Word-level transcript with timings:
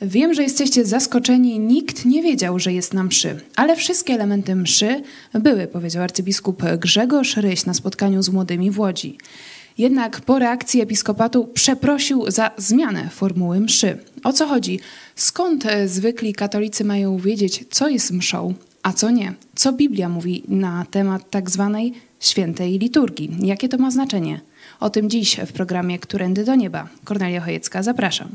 Wiem, 0.00 0.34
że 0.34 0.42
jesteście 0.42 0.84
zaskoczeni, 0.84 1.58
nikt 1.58 2.04
nie 2.04 2.22
wiedział, 2.22 2.58
że 2.58 2.72
jest 2.72 2.94
na 2.94 3.04
mszy, 3.04 3.40
ale 3.56 3.76
wszystkie 3.76 4.14
elementy 4.14 4.54
mszy 4.54 5.02
były, 5.34 5.66
powiedział 5.66 6.02
arcybiskup 6.02 6.62
Grzegorz 6.78 7.36
Ryś 7.36 7.66
na 7.66 7.74
spotkaniu 7.74 8.22
z 8.22 8.28
młodymi 8.28 8.70
w 8.70 8.78
Łodzi. 8.78 9.18
Jednak 9.78 10.20
po 10.20 10.38
reakcji 10.38 10.80
episkopatu 10.80 11.44
przeprosił 11.44 12.30
za 12.30 12.50
zmianę 12.56 13.08
formuły 13.10 13.60
mszy. 13.60 13.98
O 14.24 14.32
co 14.32 14.46
chodzi? 14.46 14.80
Skąd 15.14 15.64
zwykli 15.86 16.34
katolicy 16.34 16.84
mają 16.84 17.18
wiedzieć, 17.18 17.64
co 17.70 17.88
jest 17.88 18.10
mszą, 18.10 18.54
a 18.82 18.92
co 18.92 19.10
nie? 19.10 19.34
Co 19.54 19.72
Biblia 19.72 20.08
mówi 20.08 20.42
na 20.48 20.86
temat 20.90 21.30
tak 21.30 21.50
zwanej 21.50 21.92
świętej 22.20 22.78
liturgii? 22.78 23.36
Jakie 23.42 23.68
to 23.68 23.78
ma 23.78 23.90
znaczenie? 23.90 24.40
O 24.80 24.90
tym 24.90 25.10
dziś 25.10 25.36
w 25.46 25.52
programie 25.52 25.98
Którędy 25.98 26.44
do 26.44 26.54
Nieba. 26.54 26.88
Kornelia 27.04 27.40
Chojecka, 27.40 27.82
zapraszam. 27.82 28.28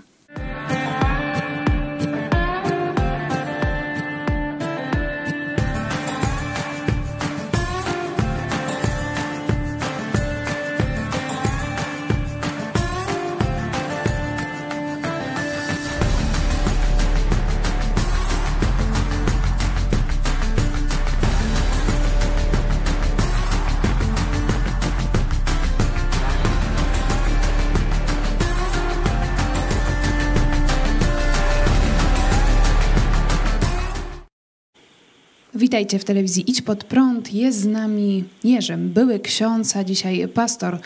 Witajcie 35.72 36.00
w 36.00 36.05
telewizji 36.05 36.44
Idź 36.47 36.61
Pod 36.61 36.83
Prąd. 36.83 37.33
Jest 37.33 37.59
z 37.59 37.66
nami 37.66 38.23
Jerzym, 38.44 38.89
były 38.89 39.19
ksiądz, 39.19 39.75
a 39.75 39.83
dzisiaj 39.83 40.28
pastor 40.28 40.78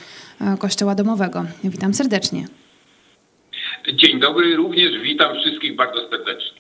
e, 0.42 0.58
Kościoła 0.58 0.96
Domowego. 0.96 1.46
Witam 1.64 1.94
serdecznie. 1.94 2.48
Dzień 3.94 4.20
dobry, 4.20 4.56
również 4.56 5.02
witam 5.04 5.36
wszystkich 5.36 5.76
bardzo 5.76 6.10
serdecznie. 6.10 6.60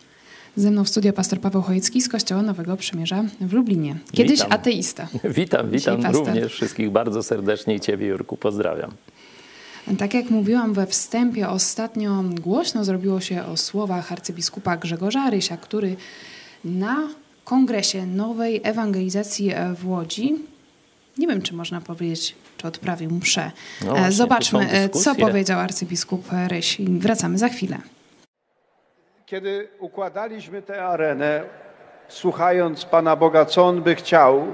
Ze 0.55 0.71
mną 0.71 0.83
w 0.83 0.89
studio 0.89 1.13
pastor 1.13 1.39
Paweł 1.39 1.61
Chojecki 1.61 2.01
z 2.01 2.09
Kościoła 2.09 2.41
Nowego 2.41 2.77
Przymierza 2.77 3.23
w 3.41 3.53
Lublinie. 3.53 3.95
Kiedyś 4.13 4.39
witam. 4.39 4.51
ateista. 4.51 5.07
Witam, 5.23 5.69
witam 5.69 6.05
również 6.05 6.53
wszystkich 6.53 6.89
bardzo 6.89 7.23
serdecznie 7.23 7.75
i 7.75 7.79
Ciebie 7.79 8.07
Jurku 8.07 8.37
pozdrawiam. 8.37 8.91
Tak 9.97 10.13
jak 10.13 10.29
mówiłam 10.29 10.73
we 10.73 10.87
wstępie, 10.87 11.49
ostatnio 11.49 12.23
głośno 12.41 12.85
zrobiło 12.85 13.19
się 13.21 13.45
o 13.45 13.57
słowach 13.57 14.11
arcybiskupa 14.11 14.77
Grzegorza 14.77 15.29
Rysia, 15.29 15.57
który 15.57 15.95
na 16.63 17.07
kongresie 17.45 18.05
nowej 18.05 18.61
ewangelizacji 18.63 19.53
w 19.75 19.89
Łodzi. 19.89 20.35
Nie 21.17 21.27
wiem, 21.27 21.41
czy 21.41 21.53
można 21.53 21.81
powiedzieć, 21.81 22.35
czy 22.57 22.67
odprawił 22.67 23.11
mszę. 23.11 23.51
No 23.81 23.87
właśnie, 23.87 24.11
Zobaczmy, 24.11 24.89
co 24.91 25.15
powiedział 25.15 25.59
arcybiskup 25.59 26.25
Ryś 26.47 26.79
i 26.79 26.85
wracamy 26.85 27.37
za 27.37 27.49
chwilę. 27.49 27.77
Kiedy 29.25 29.67
układaliśmy 29.79 30.61
tę 30.61 30.85
arenę, 30.85 31.43
słuchając 32.07 32.85
Pana 32.85 33.15
Boga, 33.15 33.45
co 33.45 33.65
On 33.65 33.81
by 33.81 33.95
chciał, 33.95 34.47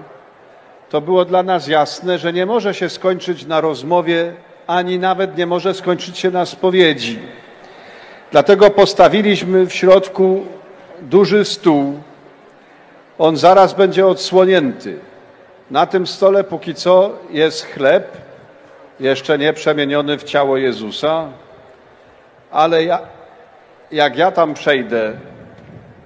to 0.89 1.01
było 1.01 1.25
dla 1.25 1.43
nas 1.43 1.67
jasne, 1.67 2.19
że 2.19 2.33
nie 2.33 2.45
może 2.45 2.73
się 2.73 2.89
skończyć 2.89 3.45
na 3.45 3.61
rozmowie, 3.61 4.33
ani 4.67 4.99
nawet 4.99 5.37
nie 5.37 5.45
może 5.45 5.73
skończyć 5.73 6.17
się 6.17 6.31
na 6.31 6.45
spowiedzi. 6.45 7.19
Dlatego 8.31 8.69
postawiliśmy 8.69 9.65
w 9.65 9.73
środku 9.73 10.45
duży 11.01 11.45
stół, 11.45 11.99
on 13.21 13.37
zaraz 13.37 13.73
będzie 13.73 14.07
odsłonięty. 14.07 14.99
Na 15.71 15.85
tym 15.85 16.07
stole 16.07 16.43
póki 16.43 16.75
co 16.75 17.11
jest 17.29 17.65
chleb, 17.65 18.17
jeszcze 18.99 19.37
nie 19.37 19.53
przemieniony 19.53 20.17
w 20.17 20.23
ciało 20.23 20.57
Jezusa, 20.57 21.27
ale 22.51 22.83
ja, 22.83 22.99
jak 23.91 24.17
ja 24.17 24.31
tam 24.31 24.53
przejdę 24.53 25.13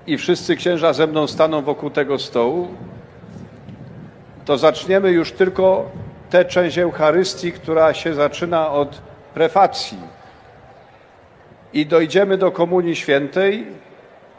i 0.08 0.18
wszyscy 0.18 0.56
księża 0.56 0.94
ze 0.94 1.08
mną 1.08 1.28
staną 1.28 1.62
wokół 1.62 1.90
tego 1.90 2.20
stołu, 2.20 2.68
to 4.46 4.58
zaczniemy 4.58 5.12
już 5.12 5.32
tylko 5.32 5.92
tę 6.30 6.46
część 6.46 6.78
Eucharystii, 6.78 7.52
która 7.52 7.94
się 7.94 8.14
zaczyna 8.14 8.72
od 8.72 9.02
prefacji. 9.34 9.98
I 11.74 11.86
dojdziemy 11.86 12.38
do 12.38 12.52
Komunii 12.52 12.96
Świętej, 12.96 13.68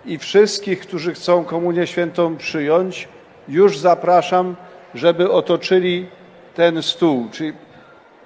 i 0.06 0.18
wszystkich, 0.18 0.80
którzy 0.80 1.14
chcą 1.14 1.44
Komunię 1.44 1.86
Świętą 1.86 2.36
przyjąć, 2.36 3.08
już 3.48 3.78
zapraszam, 3.78 4.56
żeby 4.94 5.30
otoczyli 5.30 6.06
ten 6.54 6.82
stół. 6.82 7.28
Czyli 7.32 7.52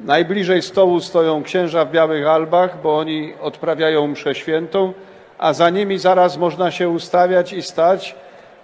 najbliżej 0.00 0.62
stołu 0.62 1.00
stoją 1.00 1.42
księża 1.42 1.84
w 1.84 1.90
białych 1.90 2.26
albach, 2.26 2.82
bo 2.82 2.98
oni 2.98 3.32
odprawiają 3.40 4.06
mszę 4.06 4.34
świętą, 4.34 4.92
a 5.38 5.52
za 5.52 5.70
nimi 5.70 5.98
zaraz 5.98 6.36
można 6.36 6.70
się 6.70 6.88
ustawiać 6.88 7.52
i 7.52 7.62
stać, 7.62 8.14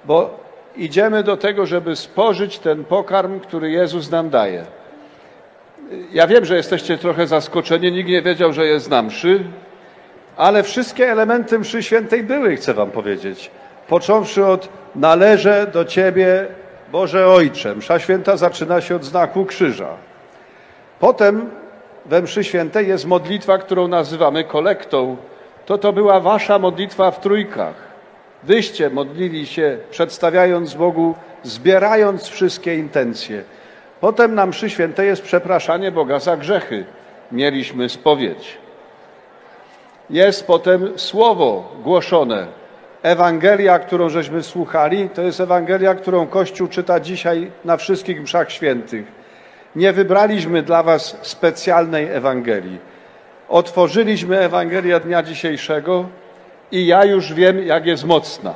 bo 0.04 0.40
idziemy 0.76 1.22
do 1.22 1.36
tego, 1.36 1.66
żeby 1.66 1.96
spożyć 1.96 2.58
ten 2.58 2.84
pokarm, 2.84 3.40
który 3.40 3.70
Jezus 3.70 4.10
nam 4.10 4.30
daje. 4.30 4.64
Ja 6.12 6.26
wiem, 6.26 6.44
że 6.44 6.56
jesteście 6.56 6.98
trochę 6.98 7.26
zaskoczeni, 7.26 7.92
nikt 7.92 8.08
nie 8.08 8.22
wiedział, 8.22 8.52
że 8.52 8.66
jest 8.66 8.90
na 8.90 9.02
mszy, 9.02 9.44
ale 10.36 10.62
wszystkie 10.62 11.12
elementy 11.12 11.58
mszy 11.58 11.82
świętej 11.82 12.22
były, 12.22 12.56
chcę 12.56 12.74
wam 12.74 12.90
powiedzieć. 12.90 13.50
Począwszy 13.88 14.46
od 14.46 14.68
należę 14.94 15.66
do 15.72 15.84
Ciebie, 15.84 16.46
Boże 16.92 17.26
Ojcze. 17.26 17.74
Msza 17.74 17.98
święta 17.98 18.36
zaczyna 18.36 18.80
się 18.80 18.96
od 18.96 19.04
znaku 19.04 19.44
krzyża. 19.44 19.88
Potem 21.00 21.50
we 22.06 22.22
mszy 22.22 22.44
świętej 22.44 22.88
jest 22.88 23.06
modlitwa, 23.06 23.58
którą 23.58 23.88
nazywamy 23.88 24.44
kolektą. 24.44 25.16
To 25.66 25.78
to 25.78 25.92
była 25.92 26.20
wasza 26.20 26.58
modlitwa 26.58 27.10
w 27.10 27.20
trójkach. 27.20 27.74
Wyście 28.42 28.90
modlili 28.90 29.46
się, 29.46 29.78
przedstawiając 29.90 30.74
Bogu, 30.74 31.14
zbierając 31.42 32.28
wszystkie 32.28 32.74
intencje. 32.74 33.42
Potem 34.00 34.34
na 34.34 34.46
mszy 34.46 34.70
świętej 34.70 35.06
jest 35.06 35.22
przepraszanie 35.22 35.92
Boga 35.92 36.18
za 36.18 36.36
grzechy. 36.36 36.84
Mieliśmy 37.32 37.88
spowiedź 37.88 38.65
jest 40.10 40.46
potem 40.46 40.98
słowo 40.98 41.72
głoszone. 41.82 42.46
Ewangelia, 43.02 43.78
którą 43.78 44.08
żeśmy 44.08 44.42
słuchali, 44.42 45.08
to 45.10 45.22
jest 45.22 45.40
Ewangelia, 45.40 45.94
którą 45.94 46.26
Kościół 46.26 46.68
czyta 46.68 47.00
dzisiaj 47.00 47.50
na 47.64 47.76
wszystkich 47.76 48.22
mszach 48.22 48.52
świętych. 48.52 49.04
Nie 49.76 49.92
wybraliśmy 49.92 50.62
dla 50.62 50.82
Was 50.82 51.18
specjalnej 51.22 52.08
Ewangelii. 52.10 52.78
Otworzyliśmy 53.48 54.38
Ewangelię 54.38 55.00
dnia 55.00 55.22
dzisiejszego 55.22 56.04
i 56.72 56.86
ja 56.86 57.04
już 57.04 57.32
wiem, 57.32 57.66
jak 57.66 57.86
jest 57.86 58.04
mocna. 58.04 58.54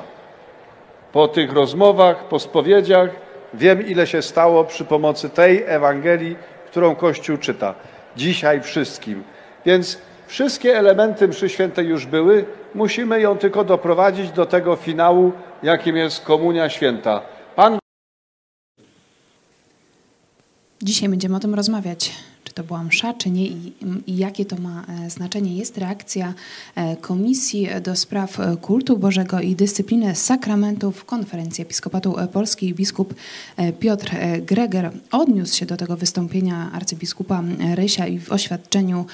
Po 1.13 1.29
tych 1.29 1.53
rozmowach, 1.53 2.25
po 2.25 2.39
spowiedziach, 2.39 3.11
wiem, 3.55 3.87
ile 3.87 4.07
się 4.07 4.23
stało 4.23 4.65
przy 4.65 4.85
pomocy 4.85 5.31
tej 5.31 5.65
Ewangelii, 5.67 6.37
którą 6.67 6.95
Kościół 6.95 7.37
czyta. 7.37 7.75
Dzisiaj 8.17 8.61
wszystkim. 8.61 9.23
Więc 9.67 9.99
Wszystkie 10.31 10.79
elementy 10.79 11.29
mszy 11.29 11.49
świętej 11.49 11.87
już 11.87 12.07
były, 12.07 12.45
musimy 12.75 13.21
ją 13.21 13.39
tylko 13.39 13.65
doprowadzić 13.65 14.31
do 14.31 14.47
tego 14.47 14.77
finału, 14.77 15.33
jakim 15.63 15.97
jest 15.97 16.25
komunia 16.25 16.69
święta. 16.69 17.23
Pan 17.57 17.79
Dzisiaj 20.83 21.09
będziemy 21.09 21.37
o 21.37 21.41
tym 21.41 21.55
rozmawiać, 21.55 22.13
to 22.61 22.67
była 22.67 22.83
msza, 22.83 23.15
czy 23.15 23.31
nie 23.31 23.47
i, 23.47 23.73
i, 24.07 24.17
jakie 24.17 24.45
to 24.45 24.57
ma 24.57 24.85
e, 25.07 25.11
znaczenie. 25.11 25.57
Jest 25.57 25.79
reakcja 25.79 26.35
e, 26.75 26.97
Komisji 26.97 27.69
do 27.83 27.97
Spraw 27.97 28.39
Kultu 28.61 28.99
Bożego 28.99 29.41
i 29.41 29.57
Dyscypliny 29.57 30.15
Sakramentów 30.15 31.05
Konferencji 31.05 31.63
Episkopatu 31.63 32.17
Polski. 32.33 32.75
Biskup 32.75 33.15
e, 33.57 33.73
Piotr 33.73 34.11
Greger 34.43 34.91
odniósł 35.11 35.57
się 35.57 35.67
do 35.67 35.77
tego 35.77 35.97
wystąpienia 35.97 36.71
arcybiskupa 36.73 37.43
Rysia 37.75 38.07
i 38.07 38.19
w 38.19 38.33
oświadczeniu 38.33 39.05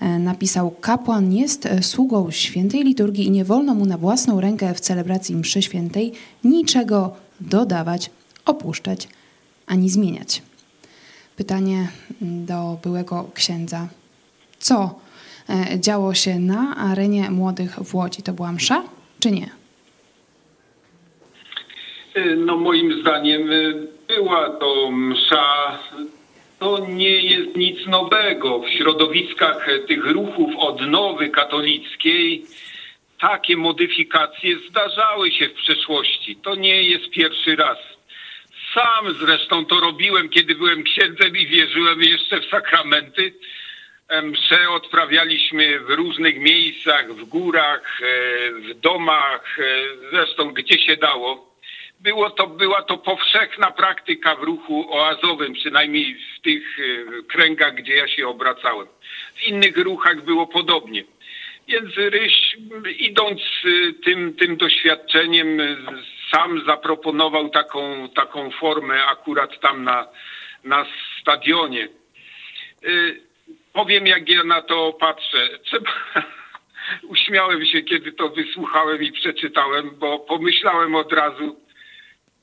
E, 0.00 0.18
napisał: 0.18 0.70
Kapłan 0.70 1.32
jest 1.32 1.66
e, 1.66 1.82
sługą 1.82 2.30
świętej 2.30 2.84
liturgii 2.84 3.26
i 3.26 3.30
nie 3.30 3.44
wolno 3.44 3.74
mu 3.74 3.86
na 3.86 3.98
własną 3.98 4.40
rękę 4.40 4.74
w 4.74 4.80
celebracji 4.80 5.36
mszy 5.36 5.62
świętej 5.62 6.12
niczego 6.44 7.16
dodawać, 7.40 8.10
opuszczać 8.44 9.08
ani 9.66 9.90
zmieniać. 9.90 10.42
Pytanie 11.36 11.88
do 12.20 12.78
byłego 12.82 13.30
księdza: 13.34 13.88
Co 14.58 15.00
e, 15.48 15.80
działo 15.80 16.14
się 16.14 16.38
na 16.38 16.76
arenie 16.76 17.30
młodych 17.30 17.70
w 17.70 17.94
Łodzi? 17.94 18.22
To 18.22 18.32
była 18.32 18.52
msza, 18.52 18.82
czy 19.20 19.30
nie? 19.30 19.50
No 22.36 22.56
moim 22.56 23.00
zdaniem 23.00 23.48
była 24.08 24.50
to 24.50 24.90
msza 24.90 25.78
to 26.58 26.86
nie 26.88 27.20
jest 27.20 27.56
nic 27.56 27.86
nowego. 27.86 28.60
W 28.60 28.68
środowiskach 28.68 29.68
tych 29.88 30.06
ruchów 30.06 30.50
odnowy 30.58 31.28
katolickiej 31.28 32.44
takie 33.20 33.56
modyfikacje 33.56 34.56
zdarzały 34.68 35.32
się 35.32 35.48
w 35.48 35.54
przeszłości. 35.54 36.36
To 36.36 36.54
nie 36.54 36.82
jest 36.82 37.10
pierwszy 37.10 37.56
raz. 37.56 37.78
Sam 38.76 39.14
zresztą 39.14 39.66
to 39.66 39.80
robiłem, 39.80 40.28
kiedy 40.28 40.54
byłem 40.54 40.82
księdzem 40.82 41.36
i 41.36 41.46
wierzyłem 41.46 42.02
jeszcze 42.02 42.40
w 42.40 42.44
sakramenty. 42.44 43.32
Msze 44.22 44.70
odprawialiśmy 44.70 45.80
w 45.80 45.90
różnych 45.90 46.38
miejscach, 46.38 47.12
w 47.12 47.24
górach, 47.24 48.00
e, 48.02 48.52
w 48.52 48.80
domach, 48.80 49.58
e, 49.58 49.62
zresztą 50.10 50.52
gdzie 50.52 50.78
się 50.78 50.96
dało. 50.96 51.56
Było 52.00 52.30
to, 52.30 52.46
była 52.46 52.82
to 52.82 52.98
powszechna 52.98 53.70
praktyka 53.70 54.34
w 54.34 54.42
ruchu 54.42 54.96
oazowym, 54.96 55.52
przynajmniej 55.52 56.16
w 56.38 56.40
tych 56.40 56.78
e, 56.78 57.22
kręgach, 57.22 57.74
gdzie 57.74 57.96
ja 57.96 58.08
się 58.08 58.28
obracałem. 58.28 58.86
W 59.34 59.42
innych 59.42 59.76
ruchach 59.76 60.24
było 60.24 60.46
podobnie. 60.46 61.04
Więc 61.68 61.96
Ryś, 61.96 62.56
idąc 62.98 63.40
tym, 64.04 64.34
tym 64.34 64.56
doświadczeniem, 64.56 65.60
sam 66.30 66.64
zaproponował 66.66 67.48
taką, 67.48 68.08
taką 68.08 68.50
formę 68.50 69.04
akurat 69.04 69.60
tam 69.60 69.84
na, 69.84 70.08
na 70.64 70.86
stadionie. 71.20 71.88
Powiem, 73.72 74.06
jak 74.06 74.28
ja 74.28 74.44
na 74.44 74.62
to 74.62 74.92
patrzę. 74.92 75.58
Trzeba... 75.64 75.90
Uśmiałem 77.02 77.66
się, 77.66 77.82
kiedy 77.82 78.12
to 78.12 78.28
wysłuchałem 78.28 79.02
i 79.02 79.12
przeczytałem, 79.12 79.90
bo 79.98 80.18
pomyślałem 80.18 80.94
od 80.94 81.12
razu, 81.12 81.60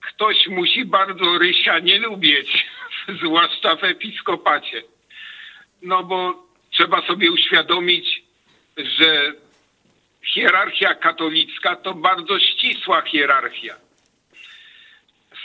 ktoś 0.02 0.48
musi 0.48 0.86
bardzo 0.86 1.38
Rysia 1.38 1.80
nie 1.80 2.00
lubić, 2.00 2.66
zwłaszcza 3.24 3.76
w 3.76 3.84
episkopacie. 3.84 4.84
No 5.82 6.04
bo 6.04 6.48
trzeba 6.72 7.02
sobie 7.02 7.32
uświadomić, 7.32 8.24
że 8.78 9.34
hierarchia 10.34 10.96
katolicka 10.96 11.76
to 11.76 11.94
bardzo 11.94 12.40
ścisła 12.40 13.02
hierarchia. 13.02 13.76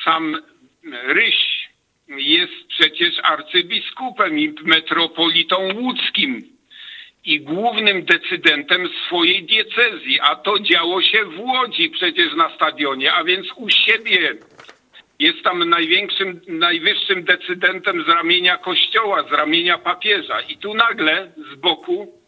Sam 0.04 0.36
Ryś 1.04 1.68
jest 2.08 2.66
przecież 2.68 3.14
arcybiskupem 3.22 4.38
i 4.38 4.54
metropolitą 4.62 5.68
łódzkim 5.74 6.42
i 7.24 7.40
głównym 7.40 8.04
decydentem 8.04 8.88
swojej 9.06 9.42
diecezji, 9.42 10.20
a 10.20 10.36
to 10.36 10.58
działo 10.58 11.02
się 11.02 11.24
w 11.24 11.40
Łodzi 11.40 11.90
przecież 11.90 12.34
na 12.34 12.54
stadionie, 12.54 13.12
a 13.12 13.24
więc 13.24 13.46
u 13.56 13.70
siebie 13.70 14.34
jest 15.18 15.42
tam 15.42 15.68
największym, 15.68 16.40
najwyższym 16.48 17.24
decydentem 17.24 18.04
z 18.04 18.08
ramienia 18.08 18.56
kościoła, 18.56 19.28
z 19.28 19.32
ramienia 19.32 19.78
papieża. 19.78 20.40
I 20.40 20.56
tu 20.56 20.74
nagle 20.74 21.32
z 21.52 21.54
boku, 21.54 22.22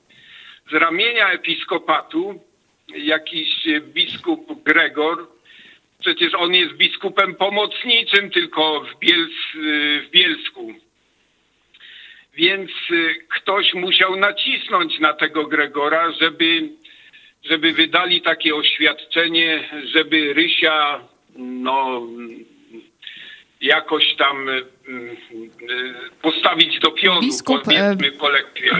z 0.70 0.74
ramienia 0.74 1.30
episkopatu, 1.30 2.49
jakiś 2.96 3.68
biskup 3.94 4.62
Gregor 4.62 5.26
Przecież 6.00 6.34
on 6.34 6.54
jest 6.54 6.74
biskupem 6.74 7.34
pomocniczym 7.34 8.30
tylko 8.30 8.80
w, 8.80 9.06
w 10.06 10.10
Bielsku. 10.10 10.74
Więc 12.34 12.70
y, 12.90 13.14
ktoś 13.28 13.74
musiał 13.74 14.16
nacisnąć 14.16 15.00
na 15.00 15.12
tego 15.12 15.46
Gregora, 15.46 16.12
żeby, 16.12 16.68
żeby 17.44 17.72
wydali 17.72 18.22
takie 18.22 18.54
oświadczenie, 18.54 19.68
żeby 19.84 20.32
Rysia 20.32 21.00
no, 21.36 22.02
jakoś 23.60 24.04
tam 24.18 24.48
y, 24.48 24.62
y, 24.88 25.16
postawić 26.22 26.80
do 26.80 26.90
pionu, 26.90 27.20
biskup, 27.20 27.68
e. 27.68 27.96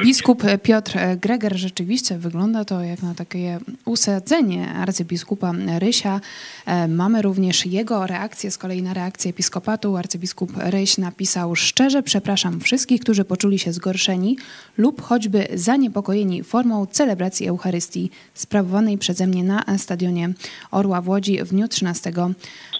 Biskup 0.03 0.43
Piotr 0.62 0.93
Greger 1.17 1.56
rzeczywiście 1.56 2.19
wygląda 2.19 2.65
to 2.65 2.81
jak 2.81 3.03
na 3.03 3.15
takie 3.15 3.59
usadzenie 3.85 4.69
arcybiskupa 4.69 5.53
Rysia. 5.79 6.21
E, 6.67 6.88
mamy 6.88 7.23
również 7.23 7.67
jego 7.67 8.06
reakcję, 8.06 8.50
z 8.50 8.59
kolei 8.59 8.82
na 8.82 8.94
reakcję 8.94 9.31
episkopatu. 9.31 9.97
Arcybiskup 9.97 10.50
Ryś 10.56 10.99
napisał 10.99 11.56
szczerze 11.56 12.03
przepraszam 12.03 12.61
wszystkich, 12.61 13.00
którzy 13.00 13.25
poczuli 13.25 13.59
się 13.59 13.73
zgorszeni 13.73 14.37
lub 14.79 15.03
choćby 15.03 15.47
zaniepokojeni 15.55 16.44
formą 16.44 16.87
celebracji 16.87 17.49
Eucharystii 17.49 18.11
sprawowanej 18.35 18.99
przeze 18.99 19.26
mnie 19.26 19.44
na 19.44 19.65
stadionie 19.79 20.33
Orła 20.71 21.00
w 21.00 21.09
Łodzi 21.09 21.44
w 21.44 21.49
dniu 21.49 21.69
13 21.69 22.12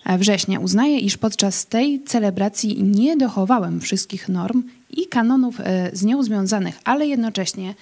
września. 0.07 0.61
Uznaję, 0.61 0.99
iż 0.99 1.17
podczas 1.17 1.67
tej 1.67 2.03
celebracji 2.03 2.83
nie 2.83 3.17
dochowałem 3.17 3.81
wszystkich 3.81 4.29
norm 4.29 4.63
i 4.91 5.07
kanonów 5.07 5.61
e, 5.61 5.91
z 5.93 6.05
nią 6.05 6.23
związanych, 6.23 6.81
ale 6.85 7.07
jednocześnie 7.07 7.75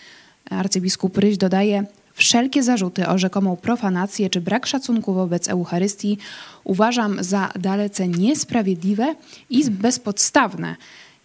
arcybiskup 0.51 1.19
Ryś 1.19 1.37
dodaje, 1.37 1.85
wszelkie 2.15 2.63
zarzuty 2.63 3.09
o 3.09 3.19
rzekomą 3.19 3.57
profanację 3.57 4.31
czy 4.31 4.41
brak 4.41 4.67
szacunku 4.67 5.15
wobec 5.15 5.49
Eucharystii 5.49 6.19
uważam 6.65 7.25
za 7.25 7.53
dalece 7.59 8.09
niesprawiedliwe 8.09 9.15
i 9.51 9.71
bezpodstawne. 9.71 10.77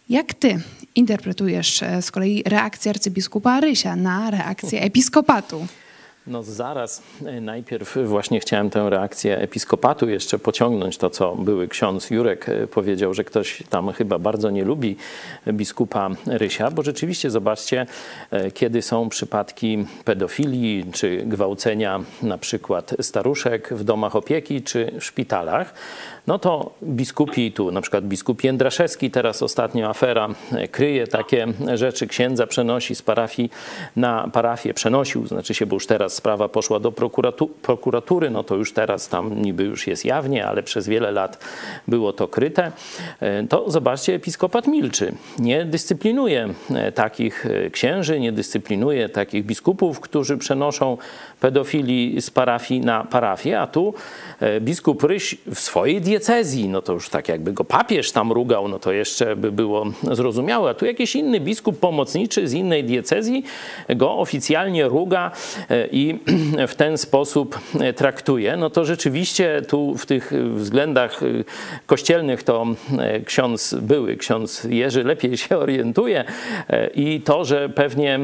Jak 0.09 0.33
ty 0.33 0.61
interpretujesz 0.95 1.83
e, 1.83 2.01
z 2.01 2.11
kolei 2.11 2.43
reakcję 2.45 2.89
arcybiskupa 2.89 3.59
Rysia 3.59 3.95
na 3.95 4.31
reakcję 4.31 4.81
episkopatu? 4.81 5.67
No 6.27 6.43
zaraz, 6.43 7.03
e, 7.25 7.41
najpierw 7.41 7.97
właśnie 8.05 8.39
chciałem 8.39 8.69
tę 8.69 8.89
reakcję 8.89 9.37
episkopatu 9.37 10.09
jeszcze 10.09 10.39
pociągnąć, 10.39 10.97
to 10.97 11.09
co 11.09 11.35
były 11.35 11.67
ksiądz 11.67 12.09
Jurek 12.09 12.49
e, 12.49 12.67
powiedział, 12.67 13.13
że 13.13 13.23
ktoś 13.23 13.63
tam 13.69 13.91
chyba 13.91 14.19
bardzo 14.19 14.49
nie 14.49 14.63
lubi 14.63 14.95
biskupa 15.47 16.09
Rysia, 16.27 16.71
bo 16.71 16.83
rzeczywiście 16.83 17.29
zobaczcie, 17.29 17.85
e, 18.31 18.51
kiedy 18.51 18.81
są 18.81 19.09
przypadki 19.09 19.85
pedofilii 20.05 20.85
czy 20.93 21.23
gwałcenia 21.25 21.99
na 22.21 22.37
przykład 22.37 22.95
staruszek 23.01 23.73
w 23.73 23.83
domach 23.83 24.15
opieki 24.15 24.61
czy 24.61 24.91
w 24.99 25.03
szpitalach, 25.03 25.73
no 26.27 26.39
to 26.39 26.71
biskupi 26.83 27.51
tu, 27.51 27.71
na 27.71 27.81
przykład 27.81 28.05
biskup 28.05 28.43
Jędraszewski, 28.43 29.11
teraz 29.11 29.43
ostatnio 29.43 29.89
afera, 29.89 30.29
kryje 30.71 31.07
takie 31.07 31.47
rzeczy, 31.73 32.07
księdza 32.07 32.47
przenosi 32.47 32.95
z 32.95 33.01
parafii 33.01 33.49
na 33.95 34.29
parafię, 34.33 34.73
przenosił, 34.73 35.27
znaczy 35.27 35.53
się, 35.53 35.65
bo 35.65 35.75
już 35.75 35.87
teraz 35.87 36.13
sprawa 36.13 36.49
poszła 36.49 36.79
do 36.79 36.91
prokuratu 36.91 37.47
prokuratury, 37.47 38.29
no 38.29 38.43
to 38.43 38.55
już 38.55 38.73
teraz 38.73 39.09
tam 39.09 39.41
niby 39.41 39.63
już 39.63 39.87
jest 39.87 40.05
jawnie, 40.05 40.47
ale 40.47 40.63
przez 40.63 40.87
wiele 40.87 41.11
lat 41.11 41.43
było 41.87 42.13
to 42.13 42.27
kryte, 42.27 42.71
e, 43.19 43.47
to 43.47 43.71
zobaczcie, 43.71 44.13
episkopat 44.13 44.67
milczy, 44.67 45.13
nie 45.39 45.65
dyscyplinuje 45.65 46.53
e, 46.75 46.91
takich 46.91 47.45
e, 47.45 47.69
księży, 47.69 48.19
nie 48.19 48.31
dyscyplinuje 48.31 49.09
takich 49.09 49.45
biskupów, 49.45 49.99
którzy 49.99 50.37
przenoszą 50.37 50.97
pedofili 51.39 52.21
z 52.21 52.29
parafii 52.29 52.81
na 52.81 53.03
parafię, 53.03 53.59
a 53.59 53.67
tu 53.67 53.93
biskup 54.61 55.03
Ryś 55.03 55.37
w 55.55 55.59
swojej 55.59 56.01
diecezji, 56.01 56.12
no 56.69 56.81
to 56.81 56.93
już 56.93 57.09
tak 57.09 57.27
jakby 57.27 57.53
go 57.53 57.63
papież 57.63 58.11
tam 58.11 58.31
rugał, 58.31 58.67
no 58.67 58.79
to 58.79 58.91
jeszcze 58.91 59.35
by 59.35 59.51
było 59.51 59.85
zrozumiałe, 60.11 60.69
a 60.69 60.73
tu 60.73 60.85
jakiś 60.85 61.15
inny 61.15 61.39
biskup 61.39 61.79
pomocniczy 61.79 62.47
z 62.47 62.53
innej 62.53 62.83
diecezji 62.83 63.43
go 63.89 64.17
oficjalnie 64.17 64.87
ruga 64.87 65.31
i 65.91 66.19
w 66.67 66.75
ten 66.75 66.97
sposób 66.97 67.59
e, 67.79 67.93
traktuje, 67.93 68.57
no 68.57 68.69
to 68.69 68.85
rzeczywiście 68.85 69.61
tu 69.67 69.97
w 69.97 70.05
tych 70.05 70.33
względach 70.55 71.23
e, 71.23 71.25
kościelnych 71.85 72.43
to 72.43 72.65
e, 72.99 73.19
ksiądz 73.19 73.75
były, 73.81 74.17
ksiądz 74.17 74.63
Jerzy 74.63 75.03
lepiej 75.03 75.37
się 75.37 75.57
orientuje 75.57 76.25
i 76.95 77.21
to, 77.21 77.45
że 77.45 77.69
pewnie 77.69 78.19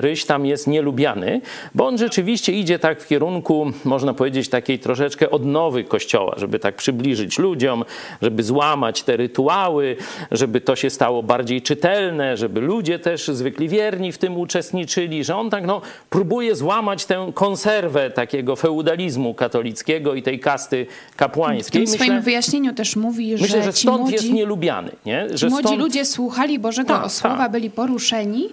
Ryś 0.00 0.24
tam 0.24 0.46
jest 0.46 0.66
nielubiany, 0.66 1.40
bo 1.74 1.86
on 1.86 1.98
rzeczywiście 1.98 2.52
idzie 2.52 2.78
tak 2.78 3.00
w 3.02 3.06
kierunku, 3.06 3.72
można 3.84 4.14
powiedzieć, 4.14 4.48
takiej 4.48 4.78
troszeczkę 4.78 5.30
odnowy 5.30 5.84
kościoła, 5.84 6.34
żeby 6.36 6.58
tak 6.58 6.76
przybliżyć 6.76 7.17
ludziom, 7.38 7.84
żeby 8.22 8.42
złamać 8.42 9.02
te 9.02 9.16
rytuały, 9.16 9.96
żeby 10.30 10.60
to 10.60 10.76
się 10.76 10.90
stało 10.90 11.22
bardziej 11.22 11.62
czytelne, 11.62 12.36
żeby 12.36 12.60
ludzie 12.60 12.98
też 12.98 13.28
zwykli 13.28 13.68
wierni 13.68 14.12
w 14.12 14.18
tym 14.18 14.36
uczestniczyli, 14.36 15.24
że 15.24 15.36
on 15.36 15.50
tak 15.50 15.66
no, 15.66 15.80
próbuje 16.10 16.56
złamać 16.56 17.04
tę 17.06 17.32
konserwę 17.34 18.10
takiego 18.10 18.56
feudalizmu 18.56 19.34
katolickiego 19.34 20.14
i 20.14 20.22
tej 20.22 20.40
kasty 20.40 20.86
kapłańskiej. 21.16 21.86
W 21.86 21.90
tym 21.90 21.94
swoim 21.94 22.20
wyjaśnieniu 22.20 22.74
też 22.74 22.96
mówi, 22.96 23.36
że 23.36 23.42
Myślę, 23.42 23.62
że 23.62 23.72
stąd 23.72 23.98
młodzi, 23.98 24.14
jest 24.14 24.30
nielubiany. 24.30 24.90
Nie? 25.06 25.26
Że 25.30 25.48
młodzi 25.48 25.68
stąd... 25.68 25.80
ludzie 25.80 26.04
słuchali 26.04 26.58
Bożego 26.58 26.88
ta, 26.88 27.08
Słowa, 27.08 27.36
ta. 27.36 27.48
byli 27.48 27.70
poruszeni, 27.70 28.48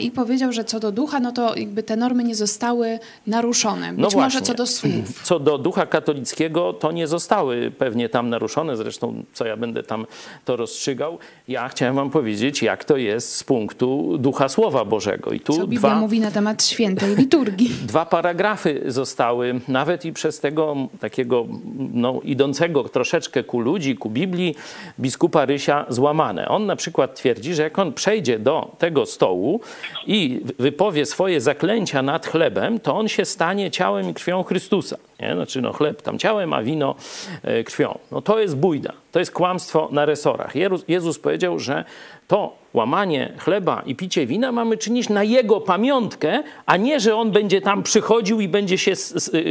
i 0.00 0.10
powiedział, 0.10 0.52
że 0.52 0.64
co 0.64 0.80
do 0.80 0.92
ducha, 0.92 1.20
no 1.20 1.32
to 1.32 1.56
jakby 1.56 1.82
te 1.82 1.96
normy 1.96 2.24
nie 2.24 2.34
zostały 2.34 2.98
naruszone. 3.26 3.92
Być 3.92 3.98
no 3.98 4.02
właśnie. 4.02 4.20
może 4.20 4.40
co 4.40 4.54
do 4.54 4.66
słów. 4.66 5.22
Co 5.26 5.38
do 5.40 5.58
ducha 5.58 5.86
katolickiego, 5.86 6.72
to 6.72 6.92
nie 6.92 7.06
zostały 7.06 7.70
pewnie 7.70 8.08
tam 8.08 8.28
naruszone. 8.28 8.76
Zresztą, 8.76 9.24
co 9.32 9.46
ja 9.46 9.56
będę 9.56 9.82
tam 9.82 10.06
to 10.44 10.56
rozstrzygał. 10.56 11.18
Ja 11.48 11.68
chciałem 11.68 11.94
wam 11.94 12.10
powiedzieć, 12.10 12.62
jak 12.62 12.84
to 12.84 12.96
jest 12.96 13.34
z 13.34 13.44
punktu 13.44 14.18
ducha 14.18 14.48
Słowa 14.48 14.84
Bożego. 14.84 15.30
I 15.30 15.40
tu 15.40 15.52
co 15.52 15.66
Biblia 15.66 15.80
dwa, 15.80 16.00
mówi 16.00 16.20
na 16.20 16.30
temat 16.30 16.64
świętej 16.64 17.16
liturgii. 17.16 17.70
Dwa 17.86 18.06
paragrafy 18.06 18.82
zostały, 18.86 19.60
nawet 19.68 20.04
i 20.04 20.12
przez 20.12 20.40
tego 20.40 20.76
takiego 21.00 21.46
no, 21.92 22.20
idącego 22.24 22.84
troszeczkę 22.84 23.44
ku 23.44 23.60
ludzi, 23.60 23.96
ku 23.96 24.10
Biblii, 24.10 24.54
biskupa 25.00 25.44
Rysia 25.44 25.86
złamane. 25.88 26.48
On 26.48 26.66
na 26.66 26.76
przykład 26.76 27.14
twierdzi, 27.14 27.54
że 27.54 27.62
jak 27.62 27.78
on 27.78 27.92
przejdzie 27.92 28.38
do 28.38 28.76
tego 28.78 29.06
stołu, 29.06 29.60
i 30.06 30.40
wypowie 30.58 31.06
swoje 31.06 31.40
zaklęcia 31.40 32.02
nad 32.02 32.26
chlebem, 32.26 32.80
to 32.80 32.96
on 32.96 33.08
się 33.08 33.24
stanie 33.24 33.70
ciałem 33.70 34.10
i 34.10 34.14
krwią 34.14 34.42
Chrystusa. 34.42 34.96
Nie? 35.20 35.34
Znaczy, 35.34 35.62
no 35.62 35.72
chleb 35.72 36.02
tam 36.02 36.18
ciałem, 36.18 36.52
a 36.52 36.62
wino 36.62 36.94
e, 37.42 37.64
krwią. 37.64 37.98
No 38.10 38.22
to 38.22 38.38
jest 38.40 38.56
bójda, 38.56 38.92
to 39.12 39.18
jest 39.18 39.32
kłamstwo 39.32 39.88
na 39.92 40.04
resorach. 40.04 40.52
Jezus 40.88 41.18
powiedział, 41.18 41.58
że 41.58 41.84
to 42.28 42.66
łamanie 42.74 43.32
chleba 43.38 43.82
i 43.86 43.94
picie 43.94 44.26
wina 44.26 44.52
mamy 44.52 44.76
czynić 44.76 45.08
na 45.08 45.22
jego 45.22 45.60
pamiątkę, 45.60 46.42
a 46.66 46.76
nie, 46.76 47.00
że 47.00 47.16
on 47.16 47.30
będzie 47.30 47.60
tam 47.60 47.82
przychodził 47.82 48.40
i 48.40 48.48
będzie 48.48 48.78
się 48.78 48.92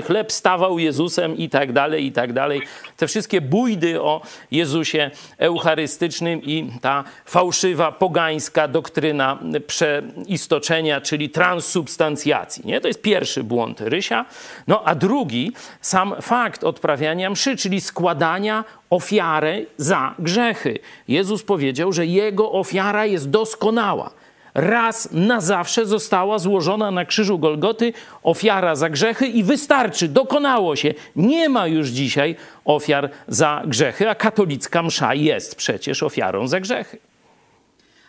chleb 0.05 0.31
stawał 0.31 0.79
Jezusem 0.79 1.37
i 1.37 1.49
tak 1.49 1.73
dalej, 1.73 2.05
i 2.05 2.11
tak 2.11 2.33
dalej. 2.33 2.61
Te 2.97 3.07
wszystkie 3.07 3.41
bójdy 3.41 4.01
o 4.01 4.21
Jezusie 4.51 5.11
eucharystycznym 5.37 6.41
i 6.43 6.71
ta 6.81 7.03
fałszywa, 7.25 7.91
pogańska 7.91 8.67
doktryna 8.67 9.39
przeistoczenia, 9.67 11.01
czyli 11.01 11.29
transsubstancjacji. 11.29 12.63
Nie? 12.65 12.81
To 12.81 12.87
jest 12.87 13.01
pierwszy 13.01 13.43
błąd 13.43 13.81
Rysia. 13.81 14.25
No 14.67 14.81
a 14.85 14.95
drugi, 14.95 15.51
sam 15.81 16.15
fakt 16.21 16.63
odprawiania 16.63 17.29
mszy, 17.29 17.57
czyli 17.57 17.81
składania 17.81 18.63
ofiarę 18.89 19.61
za 19.77 20.15
grzechy. 20.19 20.79
Jezus 21.07 21.43
powiedział, 21.43 21.93
że 21.93 22.05
jego 22.05 22.51
ofiara 22.51 23.05
jest 23.05 23.29
doskonała. 23.29 24.11
Raz 24.53 25.09
na 25.11 25.41
zawsze 25.41 25.85
została 25.85 26.39
złożona 26.39 26.91
na 26.91 27.05
krzyżu 27.05 27.39
Golgoty 27.39 27.93
ofiara 28.23 28.75
za 28.75 28.89
grzechy 28.89 29.27
i 29.27 29.43
wystarczy, 29.43 30.07
dokonało 30.07 30.75
się. 30.75 30.93
Nie 31.15 31.49
ma 31.49 31.67
już 31.67 31.89
dzisiaj 31.89 32.35
ofiar 32.65 33.09
za 33.27 33.61
grzechy, 33.65 34.09
a 34.09 34.15
katolicka 34.15 34.83
msza 34.83 35.13
jest 35.13 35.55
przecież 35.55 36.03
ofiarą 36.03 36.47
za 36.47 36.59
grzechy. 36.59 36.97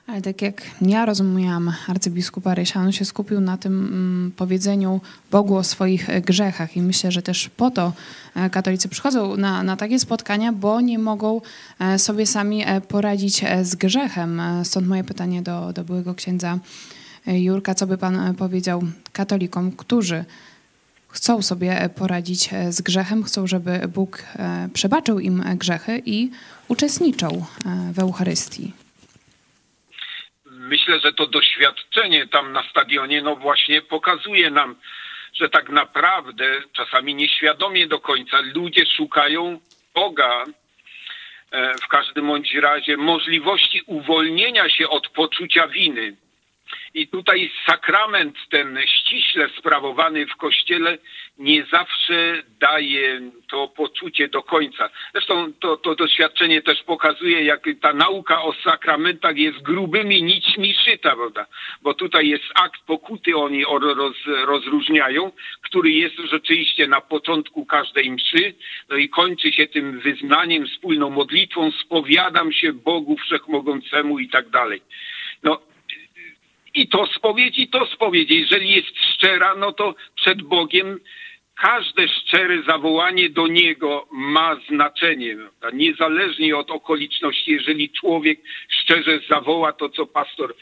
Ale 0.07 0.23
tak 0.23 0.43
jak 0.43 0.63
ja 0.81 1.07
rozumiałam 1.07 1.73
arcybiskupa 1.89 2.55
Rysia, 2.55 2.81
on 2.81 2.93
się 2.93 3.05
skupił 3.05 3.41
na 3.41 3.59
tym 3.59 3.87
mm, 3.87 4.33
powiedzeniu 4.37 5.01
Bogu 5.31 5.57
o 5.57 5.65
swoich 5.65 6.11
e, 6.11 6.21
grzechach. 6.21 6.77
I 6.77 6.83
myślę, 6.83 7.13
że 7.13 7.23
też 7.23 7.49
po 7.49 7.71
to 7.71 7.93
e, 8.35 8.51
katolicy 8.51 8.89
przychodzą 8.89 9.37
na, 9.37 9.63
na 9.63 9.77
takie 9.77 9.99
spotkania, 9.99 10.53
bo 10.53 10.81
nie 10.81 10.99
mogą 10.99 11.41
e, 11.79 11.99
sobie 11.99 12.27
sami 12.27 12.65
poradzić 12.89 13.45
z 13.63 13.75
grzechem. 13.75 14.43
Stąd 14.65 14.87
moje 14.89 15.05
pytanie 15.05 15.43
do, 15.43 15.73
do 15.73 15.85
byłego 15.85 16.15
księdza 16.15 16.59
Jurka, 17.27 17.75
co 17.75 17.87
by 17.87 17.99
pan 17.99 18.35
powiedział 18.35 18.83
katolikom, 19.13 19.73
którzy 19.73 20.25
chcą 21.09 21.43
sobie 21.43 21.91
poradzić 21.95 22.51
z 22.71 22.81
grzechem, 22.81 23.23
chcą, 23.23 23.47
żeby 23.47 23.89
Bóg 23.95 24.23
przebaczył 24.73 25.21
im 25.21 25.45
grzechy 25.57 26.03
i 26.07 26.31
uczestniczą 26.69 27.45
w 27.93 27.99
Eucharystii 27.99 28.86
myślę, 30.67 31.01
że 31.01 31.13
to 31.13 31.27
doświadczenie 31.27 32.27
tam 32.27 32.53
na 32.53 32.63
stadionie, 32.71 33.23
no 33.23 33.37
właśnie 33.37 33.83
pokazuje 33.83 34.51
nam, 34.51 34.77
że 35.35 35.49
tak 35.49 35.69
naprawdę, 35.69 36.45
czasami 36.73 37.15
nieświadomie 37.15 37.87
do 37.87 38.01
końca, 38.01 38.37
ludzie 38.55 38.87
szukają 38.97 39.61
Boga, 39.95 40.45
e, 41.51 41.75
w 41.75 41.89
każdym 41.89 42.27
bądź 42.27 42.55
razie 42.55 42.97
możliwości 42.97 43.83
uwolnienia 43.87 44.69
się 44.69 44.89
od 44.89 45.09
poczucia 45.09 45.69
winy. 45.69 46.17
I 46.97 47.09
tutaj 47.09 47.51
sakrament 47.67 48.37
ten 48.51 48.79
ściśle 48.87 49.49
sprawowany 49.59 50.27
w 50.27 50.37
kościele 50.37 50.99
nie 51.39 51.65
zawsze 51.65 52.43
daje 52.61 53.21
to 53.51 53.69
poczucie 53.69 54.29
do 54.29 54.43
końca. 54.43 54.91
Zresztą 55.13 55.53
to, 55.61 55.77
to 55.77 55.95
doświadczenie 55.95 56.63
też 56.63 56.83
pokazuje, 56.83 57.45
jak 57.45 57.65
ta 57.81 57.93
nauka 57.93 58.43
o 58.43 58.53
sakramentach 58.53 59.37
jest 59.37 59.63
grubymi 59.63 60.23
nićmi 60.23 60.75
szyta, 60.75 61.17
prawda? 61.17 61.47
Bo 61.83 61.95
tutaj 61.95 62.29
jest 62.29 62.45
akt 62.55 62.81
pokuty, 62.87 63.37
oni 63.37 63.65
roz, 63.65 64.17
rozróżniają, 64.27 65.33
który 65.63 65.91
jest 65.91 66.17
rzeczywiście 66.17 66.87
na 66.87 67.01
początku 67.01 67.67
każdej 67.67 68.11
mszy, 68.11 68.55
no 68.89 68.97
i 68.97 69.09
kończy 69.09 69.53
się 69.53 69.67
tym 69.67 70.01
wyznaniem, 70.01 70.67
wspólną 70.67 71.11
modlitwą, 71.11 71.71
spowiadam 71.71 72.53
się 72.53 72.73
Bogu 72.73 73.17
Wszechmogącemu 73.17 74.19
i 74.19 74.29
tak 74.29 74.49
dalej. 74.49 74.83
No, 75.43 75.61
i 76.77 76.89
to 76.89 77.07
spowiedź, 77.07 77.59
i 77.59 77.69
to 77.69 77.87
spowiedź. 77.87 78.31
Jeżeli 78.31 78.75
jest 78.75 78.99
szczera, 79.15 79.55
no 79.55 79.73
to 79.73 79.95
przed 80.15 80.43
Bogiem 80.43 81.01
każde 81.57 82.09
szczere 82.09 82.63
zawołanie 82.63 83.31
do 83.31 83.47
Niego 83.47 84.09
ma 84.13 84.57
znaczenie. 84.69 85.37
Niezależnie 85.73 86.57
od 86.57 86.71
okoliczności, 86.71 87.51
jeżeli 87.51 87.91
człowiek 87.91 88.41
szczerze 88.69 89.21
zawoła 89.29 89.73
to, 89.73 89.89
co 89.89 90.07
pastor 90.07 90.55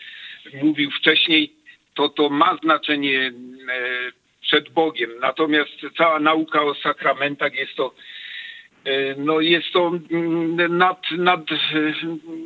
mówił 0.62 0.90
wcześniej, 0.90 1.52
to 1.94 2.08
to 2.08 2.28
ma 2.28 2.56
znaczenie 2.62 3.20
e, 3.20 3.32
przed 4.40 4.68
Bogiem. 4.68 5.10
Natomiast 5.20 5.72
cała 5.98 6.20
nauka 6.20 6.62
o 6.62 6.74
sakramentach 6.74 7.54
jest 7.54 7.74
to 7.74 7.94
no 9.16 9.40
jest 9.40 9.72
to 9.72 9.92
mm, 10.10 10.76
nad, 10.78 11.10
nad, 11.10 11.40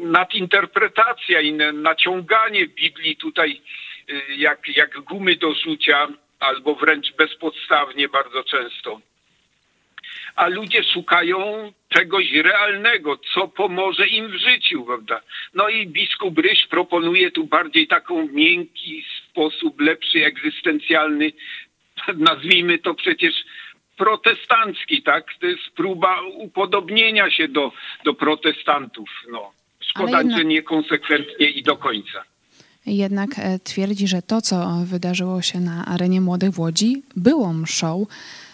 nadinterpretacja 0.01 1.41
i 1.41 1.53
naciąganie 1.73 2.67
Biblii 2.67 3.17
tutaj 3.17 3.61
e, 4.09 4.35
jak, 4.35 4.69
jak 4.77 5.01
gumy 5.01 5.37
do 5.37 5.55
rzucia, 5.55 6.09
albo 6.41 6.75
wręcz 6.75 7.13
bezpodstawnie 7.17 8.09
bardzo 8.09 8.45
często. 8.45 9.01
A 10.37 10.49
ludzie 10.49 10.85
szukają 10.85 11.73
czegoś 11.89 12.33
realnego, 12.33 13.19
co 13.35 13.49
pomoże 13.49 14.07
im 14.07 14.29
w 14.29 14.35
życiu, 14.35 14.85
prawda? 14.85 15.21
No 15.55 15.69
i 15.69 15.87
biskup 15.87 16.39
Ryś 16.39 16.67
proponuje 16.67 17.31
tu 17.31 17.45
bardziej 17.45 17.87
taką 17.87 18.29
miękki 18.29 19.05
sposób, 19.31 19.81
lepszy, 19.81 20.25
egzystencjalny, 20.25 21.33
nazwijmy 22.31 22.79
to 22.79 22.95
przecież 22.95 23.35
protestancki, 23.99 25.03
tak? 25.03 25.25
To 25.41 25.47
jest 25.47 25.71
próba 25.77 26.21
upodobnienia 26.37 27.31
się 27.31 27.49
do, 27.49 27.73
do 28.05 28.15
protestantów. 28.15 29.09
No. 29.31 29.51
Szkoda, 29.81 30.19
jednak... 30.19 30.39
że 30.39 30.45
niekonsekwentnie 30.45 31.51
i 31.51 31.63
do 31.63 31.77
końca. 31.77 32.25
Jednak 32.87 33.31
e, 33.39 33.59
twierdzi, 33.59 34.09
że 34.09 34.23
to, 34.23 34.41
co 34.41 34.57
wydarzyło 34.85 35.43
się 35.43 35.61
na 35.61 35.87
arenie 35.87 36.21
Młodych 36.21 36.51
w 36.51 36.61
Łodzi, 36.61 37.03
było 37.17 37.53
mszą. 37.53 38.07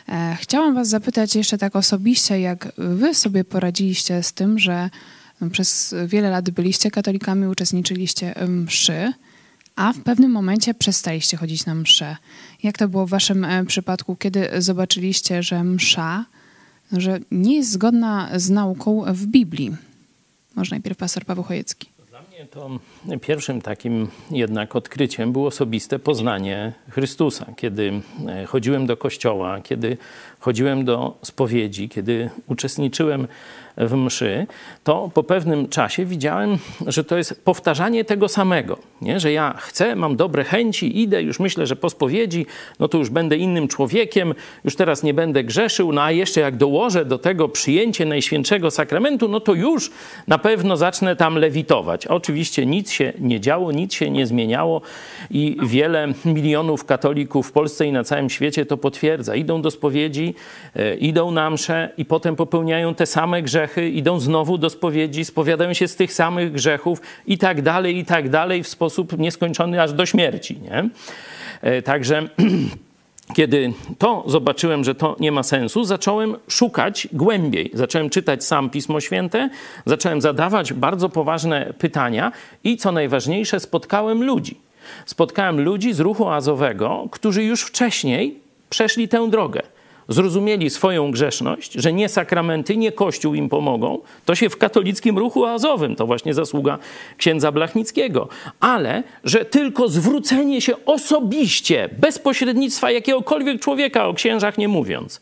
E, 0.08 0.36
chciałam 0.40 0.74
Was 0.74 0.88
zapytać 0.88 1.36
jeszcze 1.36 1.58
tak 1.58 1.76
osobiście, 1.76 2.40
jak 2.40 2.72
Wy 2.78 3.14
sobie 3.14 3.44
poradziliście 3.44 4.22
z 4.22 4.32
tym, 4.32 4.58
że 4.58 4.90
przez 5.52 5.94
wiele 6.06 6.30
lat 6.30 6.50
byliście 6.50 6.90
katolikami, 6.90 7.46
uczestniczyliście 7.46 8.34
w 8.36 8.48
mszy 8.48 9.12
a 9.76 9.92
w 9.92 10.00
pewnym 10.00 10.30
momencie 10.30 10.74
przestaliście 10.74 11.36
chodzić 11.36 11.66
na 11.66 11.74
mszę. 11.74 12.16
Jak 12.62 12.78
to 12.78 12.88
było 12.88 13.06
w 13.06 13.10
waszym 13.10 13.44
e, 13.44 13.64
przypadku, 13.64 14.16
kiedy 14.16 14.48
zobaczyliście, 14.58 15.42
że 15.42 15.64
msza, 15.64 16.24
że 16.92 17.18
nie 17.30 17.56
jest 17.56 17.70
zgodna 17.70 18.28
z 18.36 18.50
nauką 18.50 19.04
w 19.08 19.26
Biblii? 19.26 19.76
Może 20.54 20.70
najpierw 20.70 20.98
pastor 20.98 21.24
Paweł 21.24 21.44
Chojecki. 21.44 21.88
Dla 22.10 22.22
mnie 22.22 22.46
to 22.46 22.70
pierwszym 23.20 23.60
takim 23.60 24.08
jednak 24.30 24.76
odkryciem 24.76 25.32
było 25.32 25.46
osobiste 25.46 25.98
poznanie 25.98 26.72
Chrystusa. 26.90 27.46
Kiedy 27.56 28.00
e, 28.28 28.46
chodziłem 28.46 28.86
do 28.86 28.96
kościoła, 28.96 29.60
kiedy 29.60 29.96
chodziłem 30.40 30.84
do 30.84 31.18
spowiedzi, 31.22 31.88
kiedy 31.88 32.30
uczestniczyłem 32.46 33.26
w 33.76 33.94
mszy, 33.94 34.46
to 34.84 35.10
po 35.14 35.22
pewnym 35.22 35.68
czasie 35.68 36.04
widziałem, 36.04 36.58
że 36.86 37.04
to 37.04 37.16
jest 37.16 37.44
powtarzanie 37.44 38.04
tego 38.04 38.28
samego. 38.28 38.78
Nie? 39.00 39.20
Że 39.20 39.32
ja 39.32 39.54
chcę, 39.58 39.96
mam 39.96 40.16
dobre 40.16 40.44
chęci, 40.44 41.02
idę, 41.02 41.22
już 41.22 41.40
myślę, 41.40 41.66
że 41.66 41.76
po 41.76 41.90
spowiedzi, 41.90 42.46
no 42.80 42.88
to 42.88 42.98
już 42.98 43.10
będę 43.10 43.36
innym 43.36 43.68
człowiekiem, 43.68 44.34
już 44.64 44.76
teraz 44.76 45.02
nie 45.02 45.14
będę 45.14 45.44
grzeszył, 45.44 45.92
no 45.92 46.02
a 46.02 46.10
jeszcze 46.10 46.40
jak 46.40 46.56
dołożę 46.56 47.04
do 47.04 47.18
tego 47.18 47.48
przyjęcie 47.48 48.04
Najświętszego 48.04 48.70
Sakramentu, 48.70 49.28
no 49.28 49.40
to 49.40 49.54
już 49.54 49.90
na 50.28 50.38
pewno 50.38 50.76
zacznę 50.76 51.16
tam 51.16 51.38
lewitować. 51.38 52.06
Oczywiście 52.06 52.66
nic 52.66 52.90
się 52.90 53.12
nie 53.18 53.40
działo, 53.40 53.72
nic 53.72 53.94
się 53.94 54.10
nie 54.10 54.26
zmieniało 54.26 54.80
i 55.30 55.56
wiele 55.62 56.08
milionów 56.24 56.84
katolików 56.84 57.48
w 57.48 57.52
Polsce 57.52 57.86
i 57.86 57.92
na 57.92 58.04
całym 58.04 58.30
świecie 58.30 58.66
to 58.66 58.76
potwierdza. 58.76 59.34
Idą 59.34 59.62
do 59.62 59.70
spowiedzi, 59.70 60.34
e, 60.76 60.94
idą 60.94 61.30
na 61.30 61.50
msze 61.50 61.90
i 61.96 62.04
potem 62.04 62.36
popełniają 62.36 62.94
te 62.94 63.06
same 63.06 63.42
grzechy, 63.42 63.63
grzechy, 63.64 63.88
idą 63.90 64.20
znowu 64.20 64.58
do 64.58 64.70
spowiedzi, 64.70 65.24
spowiadają 65.24 65.72
się 65.72 65.88
z 65.88 65.96
tych 65.96 66.12
samych 66.12 66.52
grzechów 66.52 67.00
i 67.26 67.38
tak 67.38 67.62
dalej, 67.62 67.98
i 67.98 68.04
tak 68.04 68.28
dalej, 68.28 68.62
w 68.62 68.68
sposób 68.68 69.18
nieskończony 69.18 69.82
aż 69.82 69.92
do 69.92 70.06
śmierci. 70.06 70.58
Nie? 70.60 70.88
E, 71.62 71.82
także 71.82 72.28
kiedy 73.36 73.72
to 73.98 74.24
zobaczyłem, 74.26 74.84
że 74.84 74.94
to 74.94 75.16
nie 75.20 75.32
ma 75.32 75.42
sensu, 75.42 75.84
zacząłem 75.84 76.36
szukać 76.48 77.08
głębiej. 77.12 77.70
Zacząłem 77.74 78.10
czytać 78.10 78.44
sam 78.44 78.70
Pismo 78.70 79.00
Święte, 79.00 79.50
zacząłem 79.86 80.20
zadawać 80.20 80.72
bardzo 80.72 81.08
poważne 81.08 81.74
pytania 81.78 82.32
i 82.64 82.76
co 82.76 82.92
najważniejsze, 82.92 83.60
spotkałem 83.60 84.24
ludzi. 84.24 84.60
Spotkałem 85.06 85.60
ludzi 85.60 85.94
z 85.94 86.00
ruchu 86.00 86.28
azowego, 86.28 87.06
którzy 87.10 87.44
już 87.44 87.62
wcześniej 87.62 88.40
przeszli 88.70 89.08
tę 89.08 89.30
drogę 89.30 89.73
zrozumieli 90.08 90.70
swoją 90.70 91.10
grzeszność, 91.10 91.72
że 91.72 91.92
nie 91.92 92.08
sakramenty, 92.08 92.76
nie 92.76 92.92
Kościół 92.92 93.34
im 93.34 93.48
pomogą, 93.48 93.98
to 94.24 94.34
się 94.34 94.50
w 94.50 94.56
katolickim 94.56 95.18
ruchu 95.18 95.44
oazowym, 95.44 95.96
to 95.96 96.06
właśnie 96.06 96.34
zasługa 96.34 96.78
księdza 97.16 97.52
Blachnickiego, 97.52 98.28
ale 98.60 99.02
że 99.24 99.44
tylko 99.44 99.88
zwrócenie 99.88 100.60
się 100.60 100.84
osobiście, 100.86 101.88
bez 101.98 102.18
pośrednictwa 102.18 102.90
jakiegokolwiek 102.90 103.60
człowieka, 103.60 104.06
o 104.06 104.14
księżach 104.14 104.58
nie 104.58 104.68
mówiąc, 104.68 105.20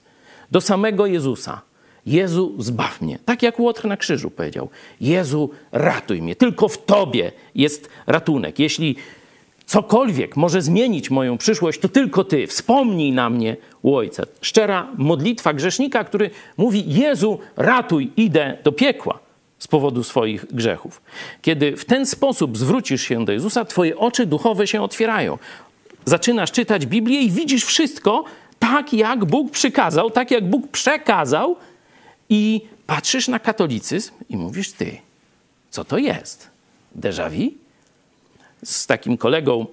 do 0.51 0.61
samego 0.61 1.07
Jezusa. 1.07 1.61
Jezu, 2.07 2.55
zbaw 2.59 3.01
mnie. 3.01 3.19
Tak 3.25 3.43
jak 3.43 3.61
Łotr 3.61 3.87
na 3.87 3.97
krzyżu 3.97 4.31
powiedział. 4.31 4.69
Jezu, 5.01 5.51
ratuj 5.73 6.23
mnie. 6.23 6.37
Tylko 6.37 6.69
w 6.69 6.85
Tobie 6.85 7.33
jest 7.55 7.91
ratunek. 8.07 8.59
Jeśli 8.59 8.97
cokolwiek 9.73 10.37
może 10.37 10.63
zmienić 10.63 11.11
moją 11.11 11.39
przyszłość, 11.39 11.81
to 11.81 11.89
tylko 11.89 12.25
Ty. 12.25 12.47
Wspomnij 12.47 13.13
na 13.13 13.31
mnie 13.31 13.57
u 13.83 13.95
Ojca. 13.95 14.23
Szczera 14.41 14.89
modlitwa 14.99 15.53
grzesznika, 15.53 16.05
który 16.05 16.31
mówi: 16.57 16.85
Jezu, 16.87 17.39
ratuj, 17.57 18.11
idę 18.17 18.59
do 18.65 18.73
piekła 18.73 19.19
z 19.59 19.69
powodu 19.69 20.05
swoich 20.05 20.47
grzechów. 20.47 21.03
Kiedy 21.43 21.77
w 21.77 21.85
ten 21.85 22.07
sposób 22.07 22.59
zwrócisz 22.59 23.03
się 23.03 23.25
do 23.25 23.33
Jezusa, 23.33 23.65
Twoje 23.65 23.99
oczy 23.99 24.27
duchowe 24.27 24.67
się 24.67 24.83
otwierają. 24.83 25.39
Zaczynasz 26.05 26.53
czytać 26.53 26.87
Biblię 26.87 27.21
i 27.21 27.31
widzisz 27.31 27.65
wszystko 27.65 28.25
tak, 28.59 28.93
jak 28.93 29.25
Bóg 29.25 29.51
przykazał, 29.51 30.11
tak, 30.11 30.31
jak 30.31 30.51
Bóg 30.51 30.69
przekazał, 30.69 31.57
i 32.29 32.61
patrzysz 32.87 33.29
na 33.29 33.39
katolicyzm 33.39 34.13
i 34.29 34.37
mówisz: 34.37 34.73
Ty, 34.73 34.99
co 35.71 35.85
to 35.85 35.99
jest? 35.99 36.51
Déjà 37.01 37.31
vu? 37.31 37.63
Z 38.65 38.87
takim 38.87 39.17
kolegą, 39.17 39.67